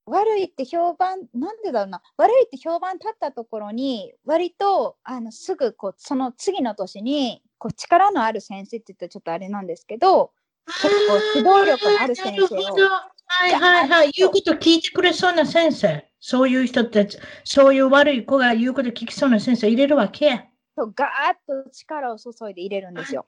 [0.06, 10.32] 悪いって評判、なんでだろうな、悪いって評判立ったところに、割とあのすぐこうその次の年にこう力のある先生って言ったらちょっとあれなんですけど、
[10.66, 13.02] 結構指導力のある先生を。
[13.26, 14.10] はいはいはい。
[14.12, 16.06] 言うこと聞いてくれそうな先生。
[16.20, 20.48] そういう人たち、そういう悪い子が言うこと聞きそうな先生入れるわけ。
[20.76, 23.26] そうガーッと力を注いで入れるんですよ。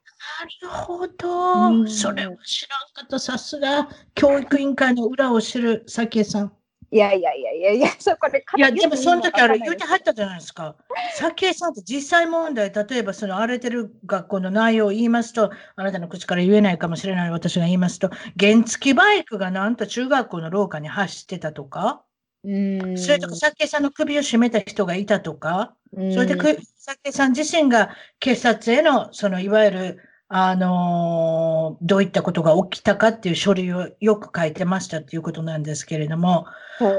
[0.61, 1.69] なるほど。
[1.69, 3.19] うん、それを知らんかった。
[3.19, 6.53] さすが教育委員会の裏を知る早紀江さん。
[6.95, 8.45] いやいやいやいやいや、そこで。
[8.55, 10.77] いや、でもその時あれ言うてはったじゃないですか。
[11.17, 22.01] 早紀江さんって実際問題、例えばその荒れてる学校の内容を言いますと、あなたの口から言えないかもしれない私が言いますと、原付バイクがなんと中学校の廊下に走ってたとか、
[22.45, 36.47] うんそれとか、早紀江さんの首を絞めた人がいたとか、それで、早紀江さん自身が警察への、そのいわゆる、あのー、どういったことが起きたかっていう書類をよく書いてましたっていうことなんですけれども、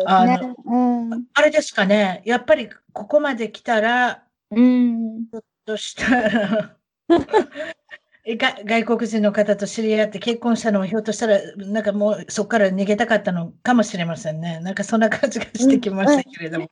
[0.07, 6.07] あの、うん、あれですかね、やっぱりここまで来たら、うん、ちょっとした
[7.09, 14.61] ら外国人の方と知り合って結婚したのもひょっとしたら、なんかもうそこから逃げたかったのかもしれませんね。
[14.61, 16.71] なんかそんな感じがしてきましたけれども。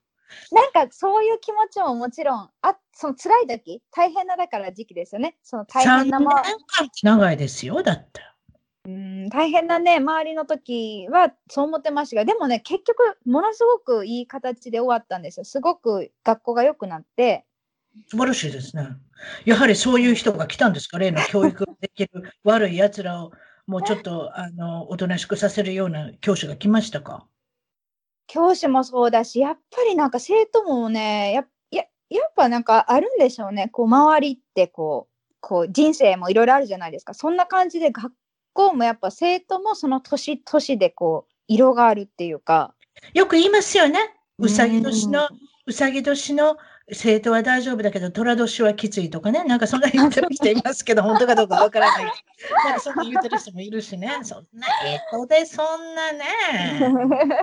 [0.53, 5.37] なんかそういう気持ちももちろん、あその辛い時、大変なだから時期ですよね。
[5.43, 6.31] その大変なも。
[6.31, 8.21] 3年間長いですよ、だって。
[8.87, 15.45] うん大変なね、周りの時はそう思ってましたが、でもね、結局、ものすごくいい形で終わったんですよ。
[15.45, 17.47] すごく学校が良くなって。
[18.09, 18.89] 素晴らしいですね。
[19.45, 23.33] やはりそういう人が来たんですか例の教育できる悪い奴らを
[23.67, 27.27] もうちょっとあのおとなしくさせるような教師が来ましたか？
[28.27, 33.69] 教師もそうだし、やっぱりなんか生徒もね、やややっぱなんかあるんでしょうね。
[33.69, 37.15] こう周りってこう、こう人生もいろいろあるじゃないですか。
[37.15, 38.13] そんな感じで学
[38.53, 42.75] 校もやっぱ生徒もその年年でこう色があるっていうか。
[43.13, 43.99] よく言いますよね。
[44.39, 45.29] うさぎ年の、
[45.67, 46.57] うさぎ年の
[46.93, 52.05] 生徒は大丈夫だけど、寅年はきついとかね、なんかそんな言ってる人いますけど、 本当かどうかわからない。
[52.65, 56.25] なんかそんな言ってる人もいるしね、そんな、えとでそんなね、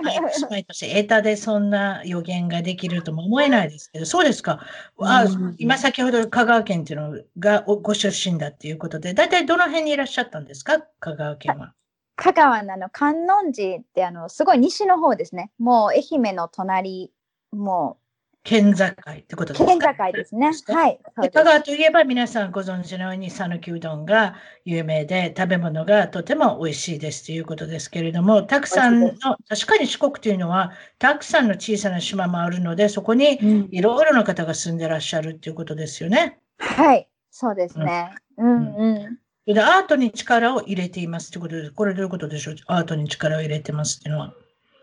[0.02, 4.64] 毎年毎年、えたでそんな予言ができるとも思えないですけど、そうですか。
[5.00, 5.24] あ
[5.58, 11.74] 今先ほど香川県っていうのがご出身だっていうことで、大体どの辺にいらっしゃったんですか、香川県は。
[12.14, 15.50] 香川の観音寺ってあのすごい西の方ですね。
[15.58, 17.10] もう愛媛の隣、
[17.50, 18.01] もう
[18.44, 19.70] 県境ってことですか？
[19.70, 20.50] 県境ですね。
[20.68, 20.98] はい。
[21.30, 29.12] 香川といえば皆さんご存知のように讃岐うどんが有名で食べ物がとても美味しいですということですけれども、たくさんの、
[29.48, 36.40] 確かに四国というのはたくさんの小さな島もあるので、そこにいろいろな方が住んでらっしゃるっていうことですよね。
[36.58, 38.10] はい、そうですね。
[38.38, 39.08] うん、う
[39.46, 42.56] ん、でアートに力を入れていますということで、これどういうことでしょう？
[42.66, 44.34] アートに力を入れてますっていうのは。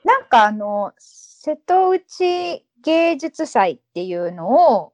[0.06, 4.94] なんかあの、瀬戸内芸術祭っていうのを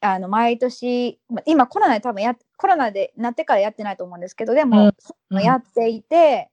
[0.00, 4.92] あの毎年今コロナで多分やコロナでなってからやってないと思うんですけどでも、
[5.30, 6.50] うん、やっていて、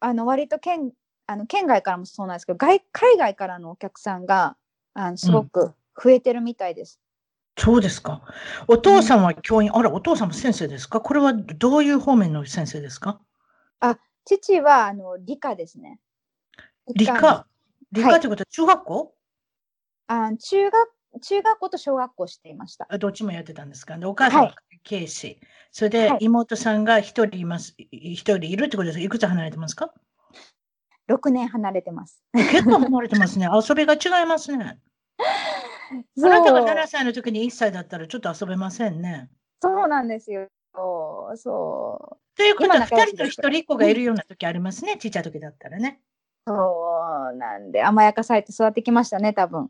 [0.00, 0.92] あの割と県
[1.26, 4.56] あの県外からもそうなんですけど外海外からのお客さんが
[4.94, 7.00] あのすごく増えてるみたいです。
[7.58, 8.22] うん、そうですか。
[8.68, 11.00] お父さんは教員、うん、あら、お父さんも先生ですか？
[11.00, 13.20] これはどういう方面の先生ですか？
[13.80, 15.98] あ、父はあの理科ですね。
[16.94, 17.46] 理科？
[17.92, 19.14] 理科ってことは中学校、
[20.06, 20.90] あ中学
[21.20, 22.86] 中学校と小学校していました。
[22.90, 25.40] あどっちもやってたんですか、でお母さんは警視、はい、
[25.72, 29.92] それで妹さんが一人います、一人いるってことですいくつ離れてますか
[31.08, 32.22] ?6 年離れてます。
[32.34, 33.48] 結構離れてますね。
[33.68, 34.78] 遊びが違いますね。
[35.18, 39.30] あなたが7歳の時に1歳だったらちょっと遊べませんね。
[39.62, 40.48] そうなんですよ。
[41.36, 42.36] そう。
[42.36, 46.02] ということは、2人と1人1個がいるような時ありますね、ちっちゃい時だったらね。
[46.46, 49.68] そうなんで、甘やかされて育ってきましたね、多分。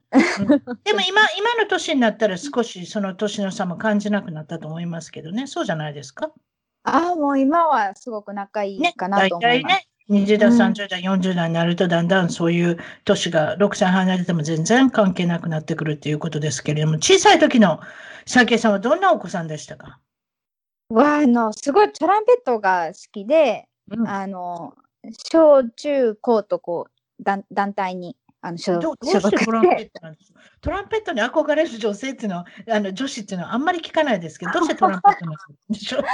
[0.84, 6.30] でも今、 今の年になったら少しその年の差も感じなくなったと思いますけどね、そうじゃないですか？
[6.84, 9.74] ああ、もう今はすごく仲いいかなと思います。
[9.74, 17.80] ね、20代、30代、40代になると、だんだんそういう年が6歳離れても全然関係なくなってくるっていうことですけれども、小さい時の
[18.26, 19.98] 佐慶さんはどんなお子さんでしたか？
[20.90, 24.74] わあの、すごいトランペットが好きで、うん、あの、
[25.12, 29.44] 小中高とこう団団体にあの所属して。
[29.44, 35.36] トランペットなんですトランペットに憧れる女性っていうのはあの女子っていうのはあんまり聞かないですけどどうしてトランペットなん
[35.70, 36.04] でしょうい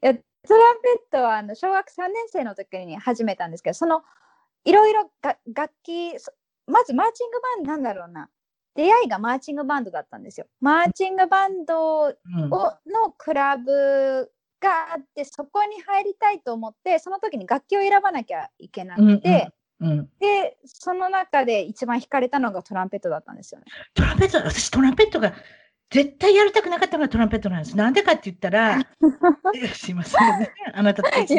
[0.00, 4.02] やトランペットはあの小学3年生の時に始めたんですけどその
[4.64, 6.16] いろいろ楽器
[6.66, 8.28] まずマーチングバンドなんだろうな。
[8.76, 10.46] 出会いがマーチングバンドだったんですよ。
[10.60, 12.78] マーチングバンドを、うん、の
[13.18, 19.48] クラブがあってそこに入りたいと思ってその時に楽器を選ばなきゃいけなくて、
[19.80, 23.66] うんうん、でその中で一番惹かれたのがトランペットだったんですよね。
[23.94, 25.32] トランペット私トランペットが
[25.90, 27.76] 絶対やりたくなかったのがトランペットなんです。
[27.76, 28.78] なんでかって言ったら、
[29.74, 30.52] すいませんね。
[30.72, 31.34] あなたたち、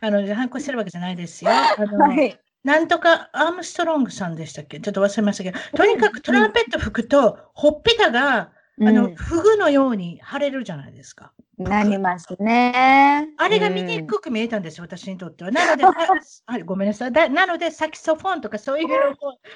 [0.00, 1.52] あの、反抗してるわけじゃないですよ。
[1.52, 4.80] あの、はい、なんとかアームストロングさんでしたっけ？
[4.80, 8.50] ちょっと忘れましたけど、とにかくトランペット吹くと、ほっぺたが、
[8.82, 11.32] あの、フグのように腫れるじゃないですか。
[11.58, 13.28] なりますね。
[13.36, 15.50] あれが見にくく見えたんですよ、私にとっては。
[15.50, 15.84] なので、
[16.46, 17.12] はい、ごめんなさい。
[17.12, 18.88] なので、サキソフォンとかそういう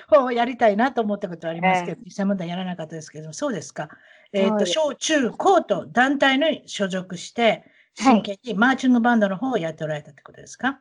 [0.09, 3.89] 方をやりたいなと思ったことはありますけど、実際問題やらなかったですけど、そうですか。
[4.33, 10.81] えっ、ー、と、小中高と団体に所属して、真剣にマーチングバンドの方をやっておられたってことですか、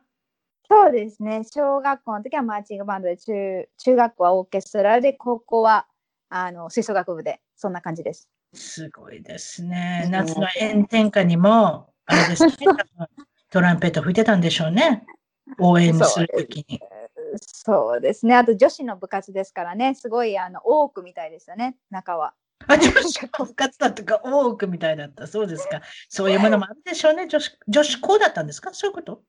[0.68, 1.44] そうですね。
[1.44, 3.32] 小学校の時はマーチングバンドで、中
[3.78, 5.86] 中学校はオーケストラで、高校は
[6.28, 8.28] あの吹奏楽部で、そんな感じです。
[8.54, 10.08] すごいですね。
[10.10, 12.52] 夏の炎天下にも、あれですね、
[13.50, 15.06] トランペット吹いてたんでしょうね。
[15.58, 16.80] 応援するときに。
[17.36, 18.36] そうですね。
[18.36, 22.34] あと女子の部活ですからね、すごいあの多くみたいですよね、中は。
[22.66, 25.26] あ、女子の部活だとか多くみたいだった。
[25.26, 25.82] そうですか。
[26.08, 27.26] そういうものもあるでしょうね。
[27.26, 28.72] 女子、女子校だったんですか？
[28.72, 29.22] そういうこと？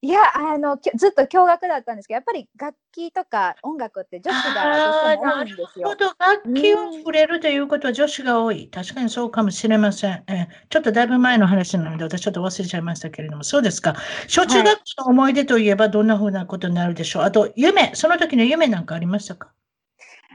[0.00, 5.88] いやあのずっと共学だったんですけどやっぱり楽器とか音楽って女子が多いんですよ。
[5.88, 8.68] 楽器を触れるということは女子が多い。
[8.68, 10.22] 確かにそうかもしれません。
[10.28, 13.96] えちょっとだいぶ前の話なので私ちょっと忘れちゃいましたけれどもそうですか。
[14.28, 19.52] 小中学校の思い出といえばどんなふうなことになるでしょう、はい、あと夢その時の夢なんかありましたか？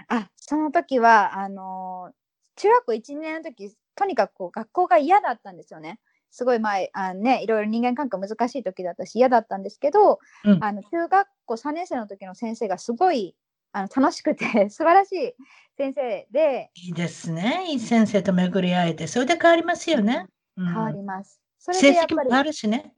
[0.10, 2.12] あその時はあの
[2.58, 6.00] 中学校1年の時とにかくこう学校が嫌だったんですよね。
[6.34, 13.36] すごい前あねいろいろ人間関係難しい時だったし嫌だったんですけど、うん、あの中学校3年生の時の先生がすごい
[13.72, 15.36] あの楽しくて 素晴らしい
[15.78, 16.72] 先生で。
[16.74, 17.66] いいですね。
[17.68, 19.06] いい先生と巡り会えて。
[19.08, 21.40] それで変わりますよね、うん、変わります。
[21.60, 22.94] それでやっぱりあるしね、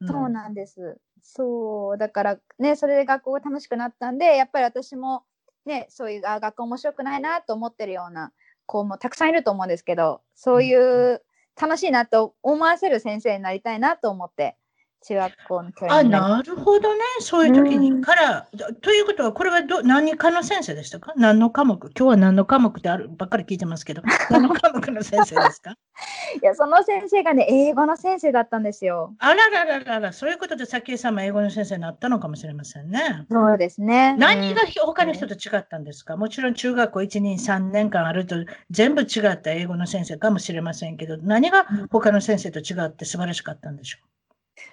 [0.00, 0.98] うん、そうなんです。
[1.22, 5.24] そうだからねそれで学校が楽しくなったんでやっぱり私も
[5.64, 8.32] ねそういうあ学校面白くないなと思ってるような
[8.66, 11.22] 子もたくさんいると思うんですけどそういう
[11.60, 14.56] 楽しいなと思わせる先生になりたいなと思って
[15.02, 17.00] 中学校の教員あ、なるほどね。
[17.20, 18.02] そういう時に。
[18.02, 21.12] から、うん、ということは、これはど何かの先生でしたか？
[21.16, 21.78] 何の科目？
[21.96, 25.70] 今日は何の科目ってあるばっかり聞いてますけど、 何の科目の先生ですか？
[25.70, 29.14] いや、その先生がね、英語の先生だったんですよ。
[29.18, 33.26] あららららら、そういうことで、さきえさんも英語の先生になったのかもしれませんね。
[33.30, 34.14] そうですね。
[34.18, 38.36] 何が他の人と違ったんですか、うん、もちろん中学校1、2、3年間あると、
[38.70, 44.19] 全部違った英語の先生かもしれませんけど、何が他の先生と違って素晴らしかったんでしょう？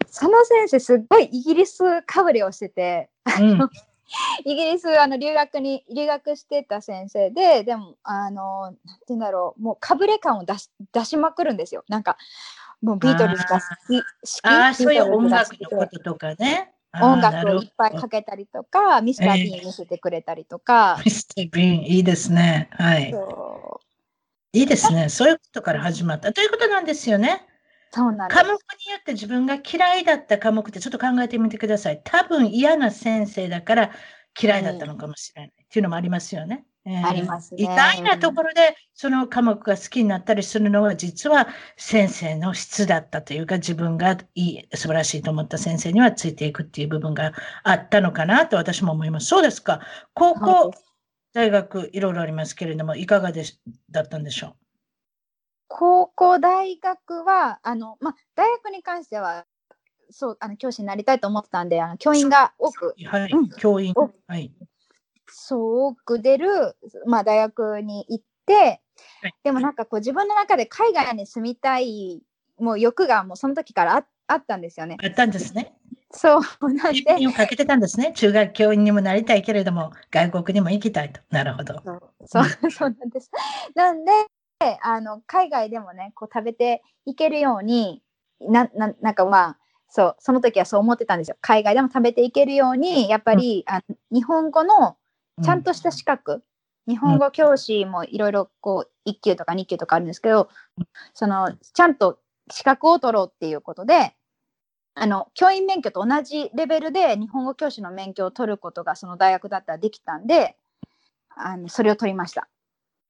[0.09, 3.69] その先生すっごいイギリスかぶりをしてて、うん、
[4.45, 11.83] イギリスあの留学に留学してた先生ででもあのなんて言うんだろうもうかぶれ感を出し出しまくるんですよ。
[11.87, 12.17] なんか
[12.81, 14.01] もうビートルズが好き
[14.43, 16.73] ああそういう音楽のこととかね。
[16.99, 22.69] 音楽をいっぱいかけたりとかミスター・ビーン見せてくれたりとか、ミスター・ビーンいいですね。
[22.71, 23.13] はい。
[24.53, 25.09] いいですね。
[25.09, 26.33] そういうことから始まった。
[26.33, 27.45] ということなんですよね
[27.91, 28.57] そうなん科目によ
[28.99, 32.01] って自分が嫌いだった科目ってちょっと考えてみてください。
[32.03, 33.91] 多分嫌な先生だから
[34.39, 36.65] 嫌いだったのかもしれない、っていうのもありますよね。
[36.85, 37.63] えー、ありますね。
[37.63, 49.25] 意外なところでその科目が好きになったりするのは実は先生の質だったというか自分がいい素晴らしいと思った先生にはついていくっていう部分があったのかなと私も思います。
[49.27, 49.81] そうですか。
[50.13, 50.71] 高校、
[51.33, 53.43] 大学いろいろありますけれどもいかがで
[53.91, 54.17] だった？
[54.17, 54.66] んでしょう
[55.67, 59.45] 高校、大学は、あの、まあ、大学に関しては、
[60.09, 62.95] そう、あの、教師になりたいと思ってたんで、あの、教員が多く。
[63.05, 63.93] はい、うん、教員。
[64.27, 64.51] はい。
[65.27, 68.81] そう、多く出る、まあ、大学に行って、
[69.21, 72.21] はい、でもなんかこう、自分の中で海外に住みたい、
[72.57, 74.97] もう欲がもうその時からああったんですよね。
[75.01, 75.73] あったんですね。
[76.11, 77.27] そう、なんで。
[77.27, 78.13] をかけてたんですね。
[78.13, 81.21] 中学教員にもなりたいけれども、外国にも行きたいと。
[81.29, 81.81] なるほど。
[81.83, 83.31] そう、そう、そうなんです。
[83.75, 84.11] なんで、
[84.59, 88.01] あの海外でもねこう食べていけるように
[88.41, 89.57] なななんかまあ
[89.89, 91.37] そうその時はそう思ってたんですよ。
[91.41, 94.97] 海外でも食べていけるようにやっぱり、うん、あ日本語の
[95.43, 96.33] ちゃんとした資格、
[96.87, 100.49] うん、日本語教師もいろいろこう1級とか2級とかあるんですけど
[101.13, 102.19] そのちゃんと
[102.51, 104.15] 資格を取ろうっていうことで
[104.95, 110.57] あの教員免許と同じレベルで日本語教師の免許を取ることがその大学だったらできたんで
[111.29, 112.49] あのそれを取りました。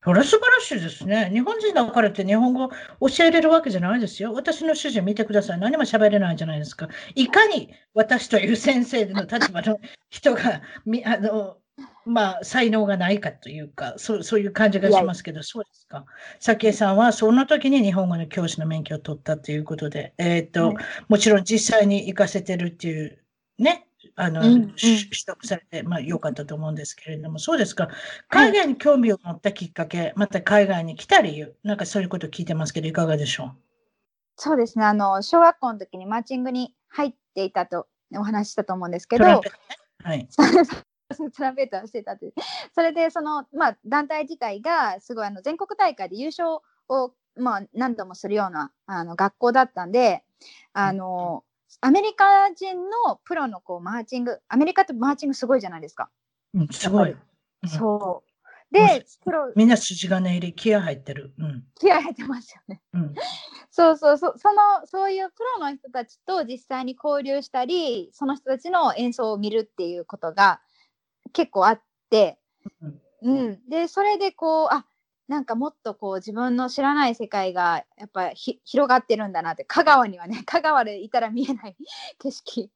[0.03, 1.29] それ素晴らしいですね。
[1.33, 4.33] 日本人だからって日本語教えれるわけじゃないですよ。
[4.33, 5.59] 私の主人見てください。
[5.59, 6.87] 何も喋れないじゃないですか。
[7.15, 9.79] いかに私という先生の立場の
[10.09, 11.57] 人がみあの
[12.05, 16.05] まあ、才能がないかというか、そうそういう感じがしますけど、そうですか。
[16.39, 20.73] 早紀江さんは、その時に日本語の教師の免許を取ったということで、えっ、ー、と、
[21.09, 23.19] もちろん実際に行かせてるっていう、
[23.59, 23.86] ね、
[24.19, 27.87] あの、うんうん、取得されて、まあ、良かったと思うんですけれども、そうですか。
[28.29, 33.51] 海外に興味を持ったきっかけ、はい、また海外に来た理由、なんかそういうことを聞いてますけど、いかがでしょう？
[34.35, 34.85] そうですね。
[34.85, 39.33] あの、小学校の時にマーチングに入っていたとお話したと思うんですけど、は
[40.15, 40.27] い。
[41.07, 42.33] トランペット をしてたって
[42.75, 46.59] それでその、まあ、団体自体がすごいあの全国大会で優勝
[46.89, 50.23] を、まあ、何度もするようなあの学校だったんで
[50.73, 51.43] あの、
[51.81, 56.09] アメリカ人のプロのこうマーチングアメリカってマーチングすごいじゃないですか。
[56.53, 57.15] うん、すごい。
[57.65, 58.27] そう。
[58.71, 61.33] で、プロみんな筋金入り、気合入ってる。
[61.37, 62.81] うん、気合入ってますよね。
[62.93, 63.15] うん、
[63.69, 70.59] そうそうそそのそういうプロの人たちと実際に交流したりその人たちの演奏を見るっていうことが
[71.31, 72.39] 結構あって、
[73.21, 74.85] うん、でそれでこうあ
[75.27, 81.75] なんかもっとこう自分の知らない世界がやっぱり広がってるんだなって香川にはね 香川でいたら見えない
[82.19, 82.71] 景色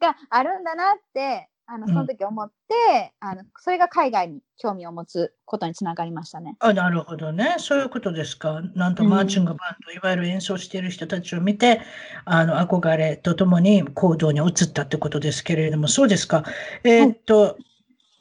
[0.00, 6.56] があるんだなってあのその時思って、うん、あのそれが海外に興味を持つことにつながりましたね。
[6.58, 8.60] あなるほどねそういうことですか。
[8.74, 11.80] なんとマーチングバンド、うん、いわゆる演奏している人たちを見て
[12.26, 16.44] あの憧れとともに行動に移ったってことですけれどもそうですか。
[16.84, 17.73] えー、っと、はい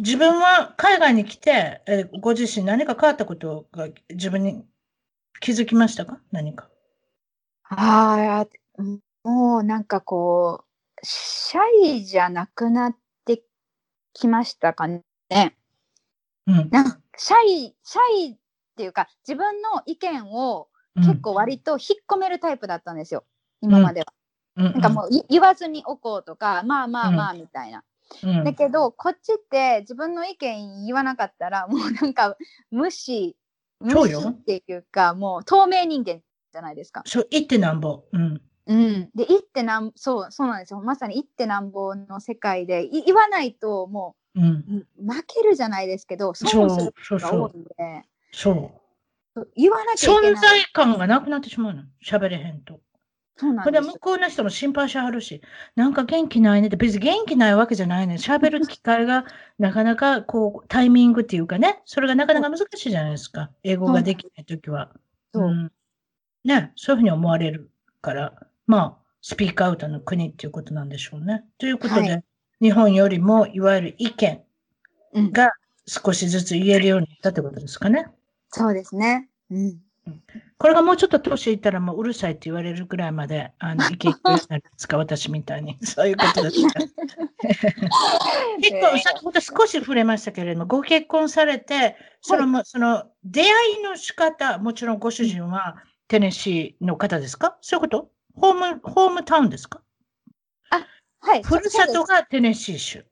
[0.04, 4.66] 自分は海外に来て、えー、ご自身何か変わったことが自分に
[5.39, 6.20] 気づきましたか？
[6.34, 6.68] 何か。
[7.70, 8.47] ああ、
[9.24, 13.43] もうなんかこう、シャイじゃなくなって
[14.12, 15.04] きましたかね。
[16.47, 18.38] うん、なんかシャイ、シャイっ
[18.76, 23.24] ていうか、自分の意見を結構割と引っ込めるタイプだったんですよ、
[23.62, 24.08] うん、今までは。
[24.58, 27.86] うん、なんかもう言わずにおこうとか、まあまあまあみたいな。
[28.43, 32.38] だけどこっちって自分の意見言わなかったらもうなんか
[32.72, 33.36] 無視
[33.80, 37.04] 無視っていうかもう透明人間じゃないですか。
[37.06, 38.04] そう言ってなんぼ。
[38.12, 38.41] うん。
[38.66, 40.80] うん、で言ってなんそうそうなんですよ。
[40.82, 47.51] まさに言ってなんぼの世界で言わないともう、うん、負けるじゃないですけどそうそうそうそう
[48.32, 48.51] そ
[49.36, 49.49] う。
[49.56, 50.32] 言わなきゃいけない。
[50.34, 51.84] 存在感がなくなってしまうの。
[52.06, 52.80] 喋れへんと。
[53.36, 55.41] そうなんこれ向こうの人も心配しはるし、
[55.75, 58.15] なんか元気ないねって、別に元気ないわけじゃないね。
[58.15, 59.25] 喋る機会が
[59.57, 63.49] なかなかこう、タイミングっていうかね、それがなかなか難しいじゃないですか。
[63.63, 64.91] 英語ができないときは。
[65.34, 65.71] そう、うん。
[66.43, 67.71] ね、そういうふうに思われる
[68.01, 68.34] から、
[68.67, 71.43] まあ、スピークアウトの国っていうことなんでしょうね。
[71.57, 72.23] ということで、はい、
[72.61, 74.43] 日本よりも、いわゆる意見
[75.31, 75.51] が
[75.88, 78.07] 少しずつ言えるようになったってことですかね。
[78.49, 79.29] そうですね。
[79.49, 79.79] うん。
[80.58, 85.78] これがもうちょっと年いったらもううるさいって言われるぐらいまであの意見言うんですか、私みたいに。
[85.84, 86.80] そういうことですか。
[88.62, 93.47] 結構、先ほど少し触れましたけれども、ご結婚されて、その、はい、その出会
[93.80, 95.76] いの仕方、もちろんご主人は
[96.08, 97.58] テネシーの方ですか？
[97.62, 98.10] そういうこと？
[98.36, 99.82] ホーム、ホームタウンですか？
[100.70, 100.86] あ、
[101.20, 101.43] はい。
[101.43, 103.06] ふるさとがテネシー州。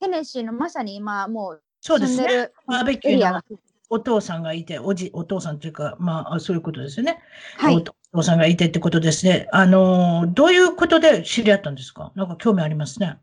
[0.00, 2.50] テネシーのまさに今もうそうですね。
[2.66, 3.42] バーベキューの
[3.90, 7.20] お父さんがいて、おじ、お父さんというか、まあ、そういうことですよね。
[7.58, 7.76] はい。
[7.76, 9.48] お父さんがいてってことですね。
[9.52, 12.12] あの、どういうことで知り合ったんですか？
[12.14, 13.18] なんか興味ありますね。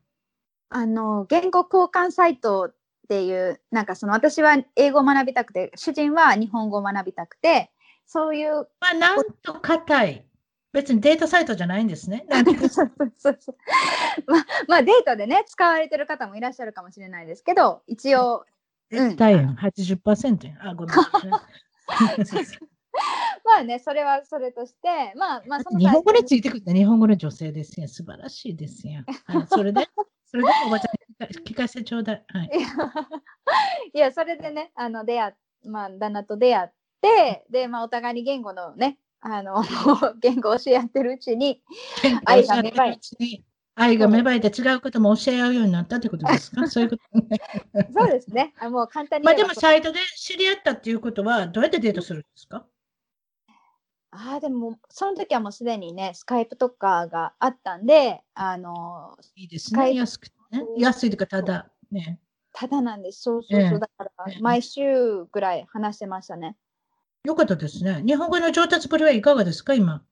[0.69, 2.75] あの、言語交換サイトっ
[3.09, 7.71] ていう、なんかその私は英語を学びたくて、主人は日本語を学びたくて、
[8.05, 8.67] そういう。
[8.79, 10.25] まあ、なんと硬い。
[10.73, 12.25] 別にデートサイトじゃないんですね。
[12.31, 12.43] まあ、
[14.69, 18.45] まあ、デートでね、使われてる方もいらっしゃるかもしれないですけど、一応、
[18.91, 20.67] 絶対やん、80%やん。
[20.67, 20.95] あ、ごめん。
[23.43, 27.87] まあね、それはそれとして、まあまあその日本語でついてくる日本語の女性ですよ。
[27.87, 29.03] 素晴らしいですよ。
[29.25, 29.87] はい、それで、
[30.25, 32.25] それでおばちゃん聞かせてちょうだい。
[32.27, 32.49] はい、
[33.93, 35.33] いや、 それでね、あの出会
[35.65, 36.69] まあ、旦那と出会っ
[37.01, 39.63] て、で、まあ、お互いに言語のね、あの
[40.19, 41.61] 言語を教え合ってるうちに、
[42.25, 42.99] 愛が芽生え
[43.75, 46.67] 愛が芽生えて違うことも教え合うようになったってことですか？
[46.69, 47.03] そういうこと。
[47.97, 48.53] そうですね。
[48.59, 49.25] あもう簡単に。
[49.25, 52.65] まあでもサイトで知り合ったっていうことは、どうやってデートするんですか？
[54.13, 59.93] ああ、でも、その時はもうすでにね、スカイプとかがあったんで、あのいいですね。
[59.95, 60.65] 安くてね。
[60.77, 62.19] 安いというか、ただ、ね。
[62.51, 63.21] ただなんです。
[63.21, 63.79] そうそうそう。
[63.79, 64.11] だから、
[64.41, 66.57] 毎週ぐらい話してましたね。
[67.23, 68.03] よかったですね。
[68.05, 70.03] 日本語の上達ぶりはいかがですか、今？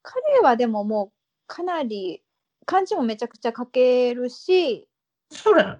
[0.00, 1.12] 彼はでももう、
[1.46, 2.22] かなり
[2.66, 4.88] 漢字もめちゃくちゃ書けるし。
[5.30, 5.78] それ、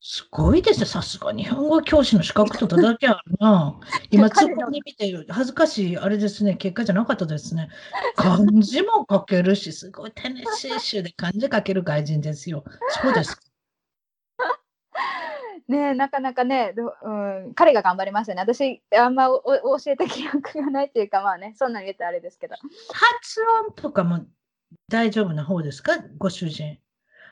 [0.00, 0.86] すごいですね。
[0.86, 3.78] さすが日本語教師の資格とだけあるな。
[4.10, 5.26] 今、ツッコミ見てる。
[5.28, 6.54] 恥ずかしい、あれですね。
[6.54, 7.68] 結果じゃなかったですね。
[8.16, 12.64] 漢字も書けるし、すごいテネシー州で漢字書ける外人ですよ。
[13.02, 13.38] そうです。
[15.68, 18.40] ねなかなかね、うん、彼が頑張りましたね。
[18.40, 19.42] 私、あんまお
[19.78, 22.54] 教えた記憶がないっていうか、まあね、そんなん言ってあれですけど。
[22.54, 24.24] 発音とかも
[24.88, 25.98] 大丈夫な方ですか？
[26.18, 26.78] ご主人。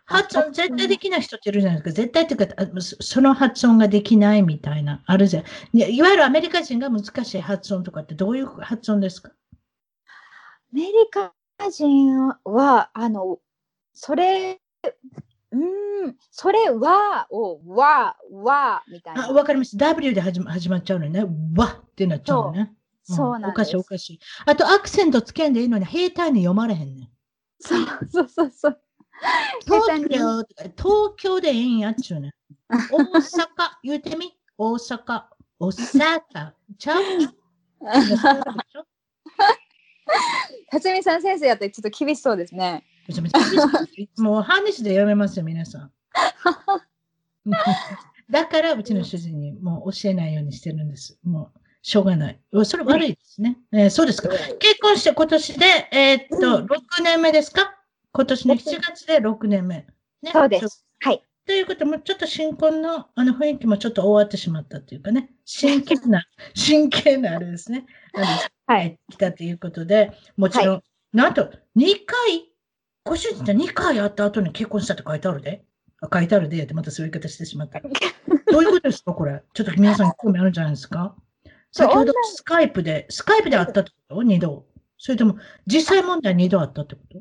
[0.04, 2.02] 発音絶対できない人っているじゃないですか。
[2.02, 2.54] 絶対っていうか、
[3.00, 5.44] その発音ができないみたいな、あるじゃん。
[5.76, 9.30] いわゆるアメリカ人が難しい発音とかってどういう発音ですか？
[9.30, 9.32] ア
[10.72, 11.32] メリカ
[11.70, 13.38] 人は、あの、
[13.94, 14.60] それ、
[15.50, 19.32] うん、それは、を、わ、わ、みたいな。
[19.32, 19.76] わかります。
[19.76, 21.24] W で始ま始まっちゃうのね。
[21.56, 22.72] わってなっちゃうのね。
[23.02, 23.50] そうなんです。
[23.50, 24.20] おかしいおかしい。
[24.44, 27.08] あと、アクセントつけんでいいのに、平坦に読まれへんねん。
[27.60, 28.80] そうそうそうそう。
[29.64, 30.42] 東京
[30.76, 32.34] 東京でええんやっちゅうね。
[32.68, 33.46] 大阪、
[33.82, 35.24] 言うてみ大阪、
[35.58, 37.02] 大阪、ちゃう
[40.70, 42.84] 辰巳さん先生やってちょっと厳しそうですね。
[44.18, 45.92] もう半日でやめますよ、皆さん。
[48.30, 51.18] だからうちの主人にもう教えないようにしてるんです。
[51.22, 52.40] もうしょうがない。
[52.64, 53.58] それ悪いですね。
[53.72, 54.28] えー、そうですか。
[54.58, 57.76] 結婚して今年で、えー、っと、6年目ですか？
[58.10, 59.86] 今年の7月で6年目。
[60.20, 60.84] ね、そうです。
[60.98, 61.22] はい。
[61.46, 66.24] ということも、ちょっと新婚のあの雰囲気もちょっと終わってしまったというかね、真剣な、
[66.54, 67.86] 真剣なあれですね。
[68.66, 68.98] はい。
[69.12, 70.82] 来たということで、もちろん、はい、
[71.12, 72.52] なんと2回、
[73.04, 75.64] ご主人と2回会った後に結婚したって書いてあるで。
[76.02, 77.78] あ書いてあるでってまたそういう言い方してしまった。
[78.50, 79.40] どういうことですか、これ。
[79.54, 81.14] ちょっと皆さん興味あるんじゃないですか？
[81.76, 84.66] 先ほどスカイプで、スカイプで会ったってこと ?2 度。
[84.98, 87.20] それとも、実際問題2度会ったってこと？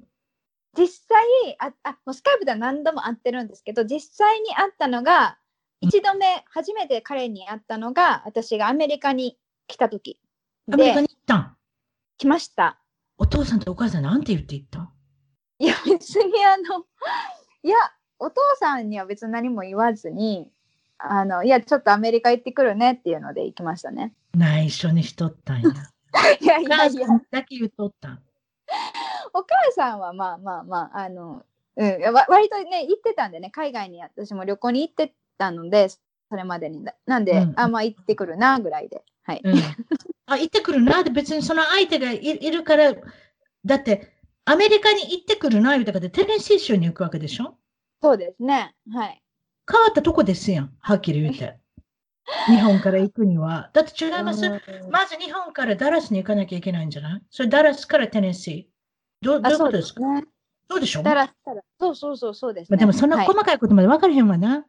[0.78, 1.24] 実際
[1.60, 5.38] ああ、もうスカイプでは何度も会ってるんですけど、実際に会ったのが、
[5.84, 9.38] 1度目、初めて彼に会ったのが、私がアメリカに
[9.68, 10.20] 来た時
[10.72, 11.58] アメリカに行ったん？
[12.18, 12.80] 来ました。
[13.18, 14.90] お父さんとお母さんなんて言って行った？
[15.60, 16.86] いや、別にあの、
[17.64, 17.76] いや、
[18.20, 20.50] お父さんには別に何も言わずに、
[20.98, 24.14] あの、いや、ちょっとアメリカ行ってくるねっていうので行きましたね。
[24.34, 25.70] 内緒にしとったんや。
[26.40, 27.08] いやいやいや。
[27.32, 28.24] だけ言っとったん。
[29.34, 36.00] お母さんはまあまあまあ、あの、うん、わ割とね、行ってたんでね、海外に私も旅行に行ってたので、そ
[36.32, 36.86] れまでに。
[37.06, 39.04] なんで、うん、あ、まあ行ってくるな、ぐらいで。
[39.24, 39.42] はい。
[39.44, 39.56] うん、
[40.28, 42.94] あ、行ってくるな、で別にその相手がいるから、
[43.66, 44.14] だって、
[44.46, 47.58] アメリカに行ってくるな、言うたかテネシー州に行くわけでしょ？
[48.02, 48.76] そうですね。
[48.94, 49.22] はい。
[49.72, 51.58] 変わったとこですやん、はっきり言って。
[52.48, 53.70] 日本から行くには。
[53.74, 54.42] だって違います。
[54.90, 57.22] まず日本からダラスに行かなきゃいけないんじゃない？
[57.30, 59.26] それダラスからテネシー。
[59.26, 60.02] どどういうことですか？
[60.02, 60.24] ね、
[60.68, 61.04] どうでしょう？
[61.04, 61.62] ダラスから。
[61.80, 64.50] そうそうそうそうです、ね、でもそんな細かいことまで分かれへんわな。
[64.50, 64.64] はい、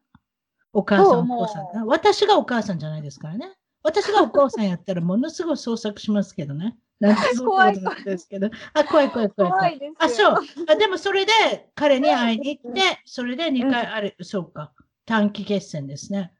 [0.74, 1.86] お母さん、お父さん。
[1.86, 3.56] 私がお母さんじゃないですからね。
[3.82, 6.76] 私がお母さんやったらものすごい創作しますけどね。
[7.00, 8.50] なんか怖いですけど。
[8.74, 9.78] あ、怖い怖い怖い怖い。
[9.78, 10.36] 怖いあ、そう
[10.68, 10.76] あ。
[10.76, 11.32] でもそれで
[11.74, 14.72] 彼に会いに行って、それで2回あれ、うん、そうか。
[15.06, 16.32] 短期決戦ですね。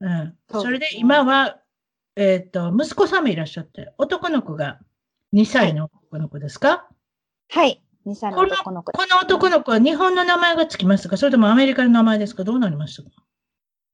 [0.00, 0.34] うん。
[0.50, 1.58] それで今は、
[2.16, 4.78] えっ、ー、と、息子さんもいらっしゃって、男の子が
[5.34, 6.86] 2歳の男の子ですか？
[7.48, 7.82] はい。
[8.06, 11.16] 2歳の男の子この男の子は日本の名前がつきましたか？
[11.16, 12.44] それともアメリカの名前ですか？
[12.44, 13.10] どうなりましたか？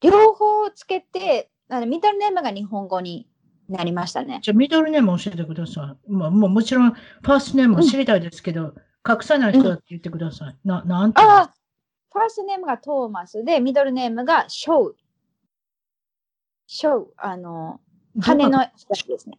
[0.01, 3.29] 両方つけて、あのミドルネームが日本語に
[3.69, 4.41] なりましたね。
[4.43, 6.11] じゃあ、ミドルネーム教えてください。
[6.11, 8.75] まあ、もうもちろん、ファーストネームを知りたいですけど、うん、
[9.11, 10.57] 隠さない人だって言ってください。
[10.65, 11.51] うん、な、なんてあ
[12.17, 14.97] ファーストネームがトーマスで、ミドルネームがショウ。
[16.67, 17.81] ショウ、あの、
[18.21, 19.39] 羽のやつですね。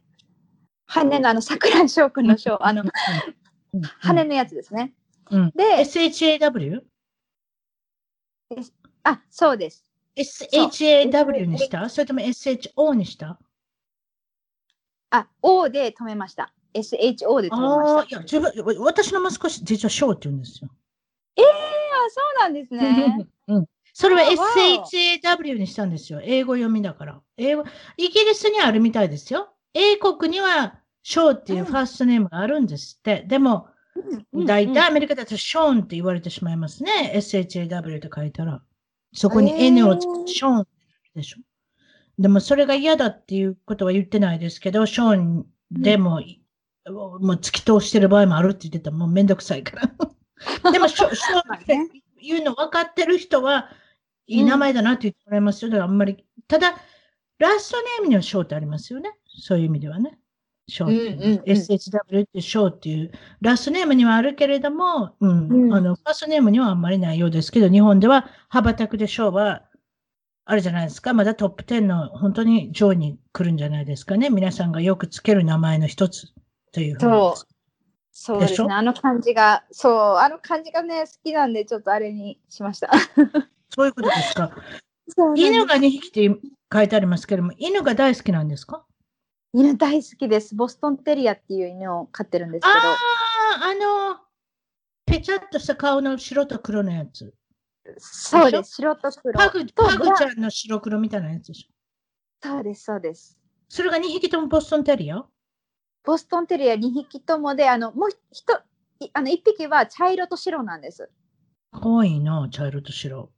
[0.86, 2.84] 羽のあの、桜井翔くんのショウ、あの、
[4.00, 4.94] 羽のやつですね。
[5.32, 6.82] うん、で、SHAW?
[9.04, 9.92] あ、そうです。
[10.16, 11.90] SHAW にした？
[11.90, 13.40] それとも SHO にした？
[15.10, 16.54] あ、O で止めました。
[16.74, 18.10] SHO で止めました。
[18.10, 20.70] いや自分私の息子、実はショーって言うんですよ。
[21.36, 21.48] ええー、
[22.10, 23.28] そうなんですね。
[23.48, 23.66] うん。
[23.94, 26.22] それは SHAW にしたんですよ。
[26.24, 27.22] 英語読みだから。
[27.38, 27.64] 英語、
[27.98, 29.50] イギリスにあるみたいですよ。
[29.74, 33.26] 英国にはショーっていうファーストネームがあるんですって。
[33.28, 33.68] でも、
[34.34, 37.14] 大体アメリカだとショーンって言われてしまいますね。
[37.16, 38.62] SHAW って書いたら。
[39.14, 40.68] そこに N をつけてショーン
[41.16, 41.38] でしょ。
[42.20, 46.22] でもそれが嫌だっていうことは言ってないですけど、ショーンでも、
[46.86, 49.92] うん、もう突き通してる場合もあるって言ってたらもうめんどくさいから。
[50.72, 53.70] でも、ショーンっていうの分かってる人は、
[54.28, 55.72] いい名前だなって言ってもらいますよ。
[55.72, 56.76] だからあんまり、ただ、
[57.40, 59.12] ラストネームにはショーってありますよね。
[59.26, 60.20] そういう意味ではね。
[60.68, 63.12] ショーっていう、うんうん、SHW ってショーっていう、
[63.42, 69.64] ラストネームにはあるけれども、うん、うん、あの、ファーストネームにはあんまりないようですけど、日本では羽ばたくでショーは、
[70.50, 71.14] あるじゃないですか。
[71.14, 74.30] まだトップ10の本当に上位に来るんじゃないですかね。
[74.30, 76.34] 皆さんがよくつける名前の一つ
[76.72, 77.57] というそう。
[78.20, 78.74] そうですね。
[78.74, 82.90] あの感じが、そう、あの感じがね、好きなんで、ちょっとあれにしました。
[83.70, 84.52] そういうことですか？
[85.38, 86.42] 犬が2匹って
[86.74, 88.84] 書いてありますけども、犬が大好きなんですか？
[89.54, 90.56] 犬大好きです。
[90.56, 92.74] ボストンテリアっていう犬を飼ってるんですけど。
[92.74, 92.82] あ
[93.62, 93.76] あ、あ
[94.16, 94.20] の、
[95.06, 97.36] ぺちゃっとした顔の白と黒のやつ。
[98.00, 99.34] そうです、白と黒。
[99.40, 102.50] パグパグちゃんの白黒みたいなやつでしょ？
[102.50, 103.38] そうです、そうです。
[103.70, 105.24] それが2匹ともボストンテリア？
[106.08, 108.64] ボストンテリア2匹ともで、あの、もう一、
[109.14, 111.10] あの1匹は茶色と白なんです。
[111.74, 113.30] かわいいな、茶色と白。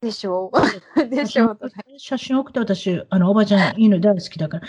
[0.00, 0.52] でしょ？
[0.54, 0.60] う。
[1.10, 1.50] でしょ？
[1.50, 1.58] う。
[1.98, 4.68] 写真送って私、あの、おばちゃん、犬大好きだから。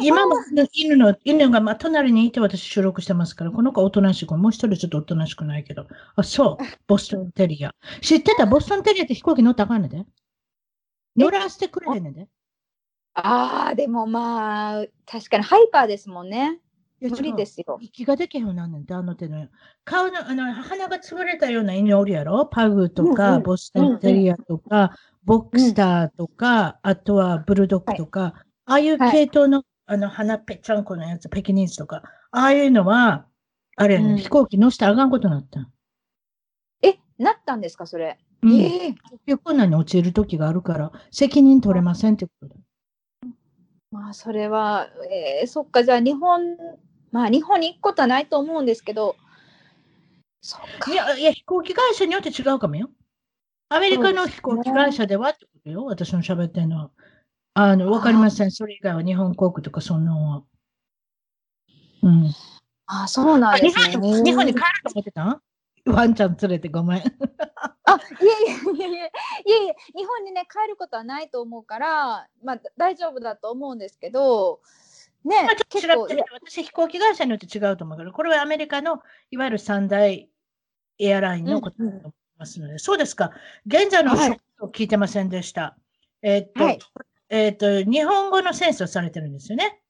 [0.00, 0.36] 今も
[0.72, 5.88] 犬の、犬がまあ隣にいて私収録してますから、この子おとなしく、もう一人ちょっとおとなしくないけど。
[6.14, 7.74] あ、そう、ボストンテリア。
[8.00, 8.46] 知ってた？
[8.46, 10.06] ボストンテリアって飛行機乗ったらあかんねで。
[11.16, 12.28] 乗らせてくれへんねで。
[13.14, 16.60] ああ、でもまあ、確かにハイパーですもんね。
[17.00, 17.78] 無理ですよ。
[17.80, 19.48] 息ができへんなんねんて、あの手の。
[19.84, 22.44] 顔の、あの、鼻が潰れたような犬おるやろ？
[22.44, 24.94] パグとか、うんうん、ボストンテリアとか、
[25.24, 32.02] ボックスターとか、うん、あとはブルドッグとか、はい、ああいう系統の、はい、あの、鼻ぺっちゃんこのやつ、ペキニーズとか、
[32.32, 33.24] ああいうのは、
[33.76, 35.70] あれ、ね、うん、飛行機乗せてあかんことになった。
[36.82, 38.18] え、なったんですか、それ？
[38.42, 38.92] うん、ええー。
[38.92, 38.96] 結
[39.26, 42.56] 局何落ちる時があるから、責任取れませんってことだ。
[43.90, 46.56] まあ、それは、えー、そっか、じゃあ日本、
[47.10, 49.16] まあ日本に行くことはないと思うんですけど、
[50.40, 50.92] そっか。
[50.92, 52.88] いや、いや飛行機会社によって違うかもよ。
[53.68, 56.90] アメリカの飛行機会社ではってことよ、私の喋ってるのは。
[57.54, 58.50] あの、わかりません。
[58.50, 60.42] それ以外は日本航空とかそんなのは。
[62.02, 62.32] うん。
[62.86, 64.24] あ、そうなんですね。
[64.24, 65.42] 日本に帰ると思ってた
[65.86, 67.02] ワンちゃん連れてごめん。
[67.94, 74.60] あ、いえいえいえいえ、いえ日本にね、帰ることはないと思うから、まあ大丈夫だと思うんですけど、
[75.24, 80.28] ね、まあ、ちょっと調べて私、飛行機会社によって違うと思うけど、これはアメリカのいわゆる三大
[80.98, 83.32] エアラインのことだと思いますので、うんうん、そうですか。
[83.66, 85.62] 現在のを聞いてませんでした。
[85.62, 85.76] は
[86.22, 86.78] い、えー、っと、はい、
[87.28, 89.80] えー、っと、日本語の先生をされてるんですよね。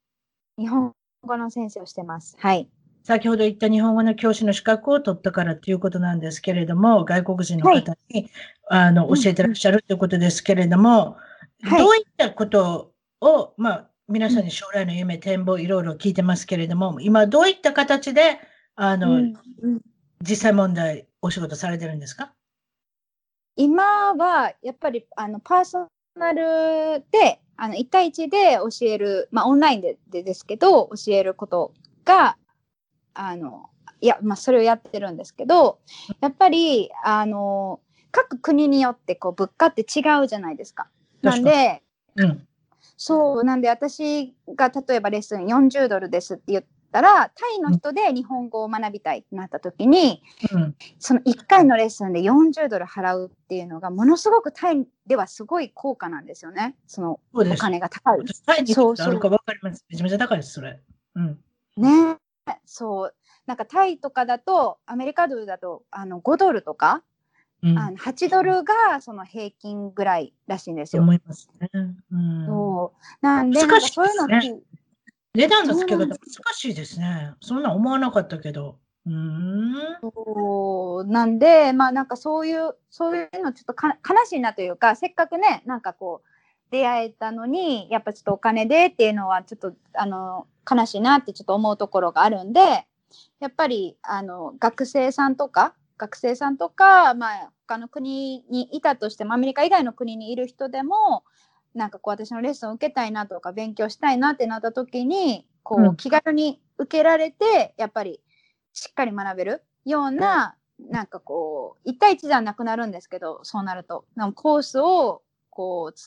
[0.58, 2.36] 日本語の先生をしてます。
[2.38, 2.68] はい。
[3.02, 8.30] 先ほど言った日本語の教師の資格を取ったからということなんですけれども、外国人の方に、はい、
[8.68, 11.16] あの教えてらっしゃるということですけれども、
[11.62, 18.38] はい、どういったことを、まあ、皆さんに将来の夢、展望、いろいろ聞いてますけれども、今どういった形で、
[18.76, 19.34] あの、うん
[20.22, 22.34] 実際問題、お仕事されてるんですか？
[23.56, 31.72] 今は、やっぱり、あの、パーソナルで、あの、1対1で教える、まあ、オンラインででですけど、教えること
[32.04, 32.36] が、
[33.22, 33.68] あの、
[34.00, 35.80] いや、まあ、それをやってるんですけど、
[36.20, 37.80] やっぱり、あの、
[38.12, 40.88] 各国によって、こう、物価って違うじゃないですか。
[41.22, 41.82] なんで、
[42.16, 42.46] うん、
[42.96, 58.18] そうなんで私が例えばレッスン40ドルですって言ったらタイの人で日本語を学びたいってなった時に、うん、その1回のレッスンで40ドル払うっていうのがものすごくタイではすごい高価なんですよねそのお金が高い。
[58.46, 59.84] タイにあるか分かります。
[59.88, 60.80] めちゃめちゃ高いですそれ。
[61.14, 61.38] うん、
[61.76, 62.16] ね
[62.72, 63.14] そう
[63.46, 67.02] なんかタイとかだとアメリカドルだとあの5ドルとか
[67.62, 71.02] うん、あの8ドルがその平均ぐらいらしいんですよ。
[71.02, 71.68] 思いますね。
[72.10, 74.60] うん、そうなんで、難しいですね。
[75.34, 76.18] 値段の付け方難
[76.54, 77.34] しいですね。
[77.42, 78.78] そんな思わなかったけど。
[79.06, 86.28] うんそうなんで、まあなんかそういう、そういうのちょっとか悲しいなというか、せっかくね、なんかこう、
[86.70, 92.86] 出会えたのに、やっぱちょっとお金でっていうのはちょっと、あの、悲しいなってちょっと思うところがあるんで、
[93.40, 101.24] やっぱり、あの、学生さんとか、学生さんとか、まあ、他の国にいたとしてもアメリカ以外の国にいる人でも
[101.74, 108.20] なんかこう私のレッスンを受けたいなとか勉強したいなってなった時にこう、気軽に受けられてやっぱり
[108.72, 114.04] しっかり学べるような、なんかこう1対1ではなくなるんですけどそうなると。
[114.34, 115.98] コースをこう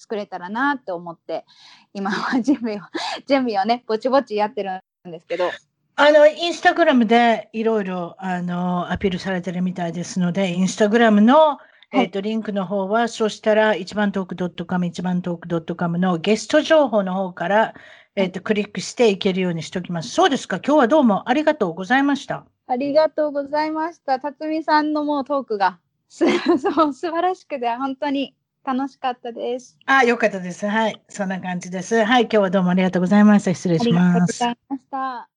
[0.00, 1.44] 作れたらなって思って
[1.92, 2.80] 今は準備を
[3.28, 5.50] 準備をねぼちぼちやってるんですけど
[5.96, 11.58] あの、インスタグラムでいろいろ、あの、アピールされてるみたいですので、インスタグラムの、
[11.92, 17.74] えっ、ー、と、リンクの方は、そしたら、一番トーク .com、一番トーク .com のゲスト情報の方から、
[18.16, 20.08] えっ、ー、と、クリックしていけるようにしておきます。
[20.08, 20.60] そうですか。
[20.64, 22.46] 今日はどうもありがとうございました。
[22.66, 24.20] ありがとうございました。
[24.20, 28.34] 辰巳さんのもうトークが、 そう素晴らしくて、本当に
[28.64, 29.78] 楽しかったです。
[29.86, 30.66] あ、よかったです。
[30.66, 31.02] はい。
[31.08, 32.04] そんな感じです。
[32.04, 32.22] はい。
[32.22, 33.52] 今日はどうもありがとうございました。
[33.54, 34.42] 失礼します。
[34.42, 35.28] ありがとうございました。